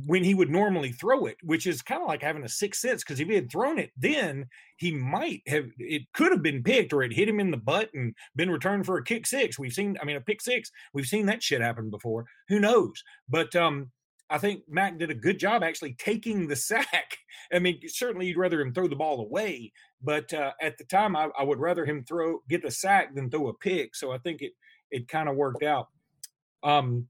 when 0.06 0.22
he 0.22 0.34
would 0.34 0.50
normally 0.50 0.92
throw 0.92 1.26
it, 1.26 1.36
which 1.42 1.66
is 1.66 1.82
kind 1.82 2.00
of 2.00 2.08
like 2.08 2.22
having 2.22 2.44
a 2.44 2.48
sixth 2.48 2.80
sense. 2.80 3.02
Because 3.02 3.20
if 3.20 3.28
he 3.28 3.34
had 3.34 3.50
thrown 3.50 3.78
it 3.78 3.90
then, 3.96 4.46
he 4.76 4.92
might 4.92 5.42
have, 5.48 5.66
it 5.78 6.02
could 6.12 6.32
have 6.32 6.42
been 6.42 6.62
picked 6.62 6.92
or 6.92 7.02
it 7.02 7.12
hit 7.12 7.28
him 7.28 7.40
in 7.40 7.50
the 7.50 7.56
butt 7.56 7.90
and 7.94 8.14
been 8.36 8.50
returned 8.50 8.86
for 8.86 8.98
a 8.98 9.04
kick 9.04 9.26
six. 9.26 9.58
We've 9.58 9.72
seen, 9.72 9.96
I 10.00 10.04
mean, 10.04 10.16
a 10.16 10.20
pick 10.20 10.40
six, 10.40 10.70
we've 10.94 11.06
seen 11.06 11.26
that 11.26 11.42
shit 11.42 11.60
happen 11.60 11.90
before. 11.90 12.26
Who 12.48 12.60
knows? 12.60 13.02
But, 13.28 13.54
um, 13.56 13.90
I 14.32 14.38
think 14.38 14.62
Mac 14.66 14.98
did 14.98 15.10
a 15.10 15.14
good 15.14 15.38
job 15.38 15.62
actually 15.62 15.92
taking 15.92 16.48
the 16.48 16.56
sack. 16.56 17.18
I 17.52 17.58
mean, 17.58 17.80
certainly 17.86 18.26
you'd 18.26 18.38
rather 18.38 18.62
him 18.62 18.72
throw 18.72 18.88
the 18.88 18.96
ball 18.96 19.20
away, 19.20 19.72
but 20.02 20.32
uh, 20.32 20.52
at 20.60 20.78
the 20.78 20.84
time 20.84 21.14
I, 21.14 21.28
I, 21.38 21.42
would 21.42 21.60
rather 21.60 21.84
him 21.84 22.02
throw 22.02 22.38
get 22.48 22.62
the 22.62 22.70
sack 22.70 23.14
than 23.14 23.30
throw 23.30 23.48
a 23.48 23.54
pick. 23.54 23.94
So 23.94 24.10
I 24.10 24.18
think 24.18 24.40
it 24.40 24.52
it 24.90 25.06
kind 25.06 25.28
of 25.28 25.36
worked 25.36 25.62
out. 25.62 25.88
Um, 26.62 27.08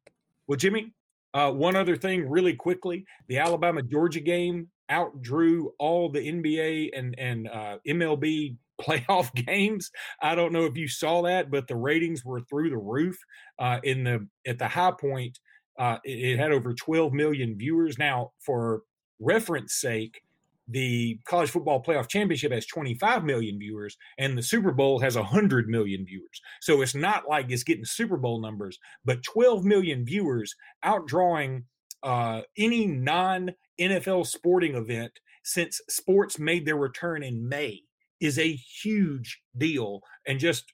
well, 0.48 0.56
Jimmy, 0.56 0.92
uh, 1.32 1.52
one 1.52 1.76
other 1.76 1.96
thing, 1.96 2.28
really 2.28 2.54
quickly, 2.54 3.04
the 3.28 3.38
Alabama 3.38 3.82
Georgia 3.82 4.20
game 4.20 4.68
outdrew 4.90 5.70
all 5.78 6.08
the 6.08 6.20
NBA 6.20 6.90
and 6.96 7.14
and 7.18 7.48
uh, 7.48 7.78
MLB 7.86 8.56
playoff 8.80 9.32
games. 9.34 9.92
I 10.20 10.34
don't 10.34 10.52
know 10.52 10.64
if 10.64 10.76
you 10.76 10.88
saw 10.88 11.22
that, 11.22 11.52
but 11.52 11.68
the 11.68 11.76
ratings 11.76 12.24
were 12.24 12.40
through 12.40 12.70
the 12.70 12.78
roof. 12.78 13.16
Uh, 13.60 13.78
in 13.84 14.02
the 14.02 14.26
at 14.44 14.58
the 14.58 14.66
high 14.66 14.92
point, 15.00 15.38
uh, 15.78 15.98
it, 16.04 16.38
had 16.38 16.52
over 16.52 16.74
12 16.74 17.12
million 17.12 17.56
viewers. 17.56 17.98
Now, 17.98 18.32
for 18.40 18.82
reference 19.20 19.74
sake, 19.74 20.22
the 20.68 21.18
college 21.26 21.50
football 21.50 21.82
playoff 21.82 22.08
championship 22.08 22.52
has 22.52 22.66
25 22.66 23.24
million 23.24 23.58
viewers 23.58 23.96
and 24.18 24.38
the 24.38 24.42
super 24.42 24.72
bowl 24.72 25.00
has 25.00 25.16
100 25.16 25.68
million 25.68 26.04
viewers. 26.06 26.40
So 26.60 26.82
it's 26.82 26.94
not 26.94 27.28
like 27.28 27.50
it's 27.50 27.64
getting 27.64 27.84
super 27.84 28.16
bowl 28.16 28.40
numbers 28.40 28.78
but 29.04 29.22
12 29.22 29.64
million 29.64 30.04
viewers 30.04 30.54
outdrawing 30.84 31.64
uh, 32.02 32.42
any 32.56 32.86
non 32.86 33.52
nfl 33.80 34.26
sporting 34.26 34.74
event 34.76 35.12
since 35.44 35.80
sports 35.88 36.38
made 36.38 36.64
their 36.64 36.76
return 36.76 37.22
in 37.22 37.48
may 37.48 37.80
is 38.20 38.38
a 38.38 38.52
huge 38.52 39.42
deal. 39.58 40.00
And 40.26 40.38
just 40.38 40.72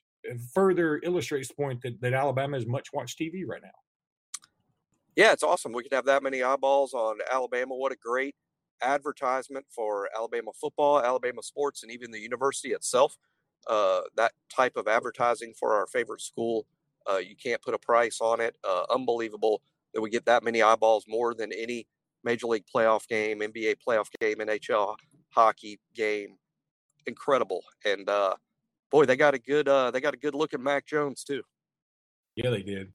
further 0.53 1.01
illustrates 1.03 1.47
the 1.47 1.55
point 1.55 1.81
that, 1.81 1.99
that 2.01 2.13
alabama 2.13 2.57
is 2.57 2.67
much 2.67 2.89
watched 2.93 3.17
tv 3.17 3.41
right 3.47 3.61
now 3.63 3.69
yeah 5.19 5.31
it's 5.31 5.43
awesome 5.43 5.71
we 5.71 5.83
could 5.83 5.93
have 5.93 6.05
that 6.05 6.23
many 6.23 6.41
eyeballs 6.41 6.93
on 6.93 7.17
alabama 7.31 7.75
what 7.75 7.91
a 7.91 7.95
great 7.95 8.35
advertisement 8.81 9.65
for 9.69 10.09
Alabama 10.15 10.51
football, 10.59 11.01
Alabama 11.01 11.43
sports, 11.43 11.83
and 11.83 11.91
even 11.91 12.11
the 12.11 12.19
university 12.19 12.73
itself. 12.73 13.17
Uh, 13.67 14.01
that 14.15 14.31
type 14.53 14.77
of 14.77 14.87
advertising 14.87 15.53
for 15.59 15.75
our 15.75 15.87
favorite 15.87 16.21
school, 16.21 16.65
uh, 17.09 17.17
you 17.17 17.35
can't 17.35 17.61
put 17.61 17.73
a 17.73 17.79
price 17.79 18.19
on 18.21 18.39
it. 18.39 18.55
Uh, 18.67 18.83
unbelievable 18.89 19.61
that 19.93 20.01
we 20.01 20.09
get 20.09 20.25
that 20.25 20.43
many 20.43 20.61
eyeballs 20.61 21.05
more 21.07 21.33
than 21.33 21.51
any 21.51 21.87
major 22.23 22.47
league 22.47 22.63
playoff 22.73 23.07
game, 23.07 23.39
NBA 23.39 23.75
playoff 23.85 24.07
game, 24.19 24.37
NHL 24.37 24.95
hockey 25.29 25.79
game. 25.95 26.37
Incredible, 27.05 27.63
and 27.85 28.07
uh, 28.07 28.35
boy, 28.91 29.05
they 29.05 29.15
got 29.15 29.33
a 29.33 29.39
good 29.39 29.67
uh, 29.67 29.89
they 29.89 29.99
got 29.99 30.13
a 30.13 30.17
good 30.17 30.35
look 30.35 30.53
at 30.53 30.59
Mac 30.59 30.85
Jones 30.85 31.23
too. 31.23 31.41
Yeah, 32.35 32.51
they 32.51 32.61
did. 32.61 32.91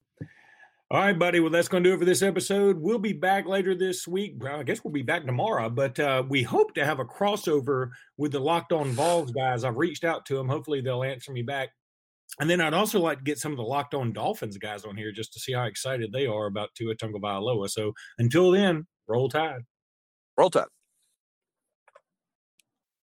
All 0.91 0.99
right, 0.99 1.17
buddy. 1.17 1.39
Well, 1.39 1.49
that's 1.49 1.67
going 1.67 1.83
to 1.83 1.89
do 1.89 1.95
it 1.95 1.99
for 1.99 2.05
this 2.05 2.21
episode. 2.21 2.77
We'll 2.79 2.99
be 2.99 3.13
back 3.13 3.47
later 3.47 3.73
this 3.73 4.07
week. 4.07 4.35
I 4.45 4.61
guess 4.61 4.83
we'll 4.83 4.93
be 4.93 5.01
back 5.01 5.25
tomorrow, 5.25 5.67
but 5.67 5.99
uh, 5.99 6.23
we 6.29 6.43
hope 6.43 6.75
to 6.75 6.85
have 6.85 6.99
a 6.99 7.05
crossover 7.05 7.89
with 8.17 8.33
the 8.33 8.39
Locked 8.39 8.71
On 8.71 8.91
Vols 8.91 9.31
guys. 9.31 9.63
I've 9.63 9.77
reached 9.77 10.03
out 10.03 10.27
to 10.27 10.35
them. 10.35 10.47
Hopefully, 10.47 10.81
they'll 10.81 11.01
answer 11.01 11.31
me 11.31 11.41
back. 11.41 11.69
And 12.39 12.47
then 12.47 12.61
I'd 12.61 12.75
also 12.75 12.99
like 12.99 13.17
to 13.17 13.23
get 13.23 13.39
some 13.39 13.51
of 13.51 13.57
the 13.57 13.63
Locked 13.63 13.95
On 13.95 14.13
Dolphins 14.13 14.59
guys 14.59 14.85
on 14.85 14.95
here 14.95 15.11
just 15.11 15.33
to 15.33 15.39
see 15.39 15.53
how 15.53 15.63
excited 15.63 16.11
they 16.11 16.27
are 16.27 16.45
about 16.45 16.69
Tua 16.75 16.95
Tagovailoa. 16.95 17.67
So 17.69 17.93
until 18.19 18.51
then, 18.51 18.85
roll 19.07 19.27
tide. 19.27 19.61
Roll 20.37 20.51
tide. 20.51 20.65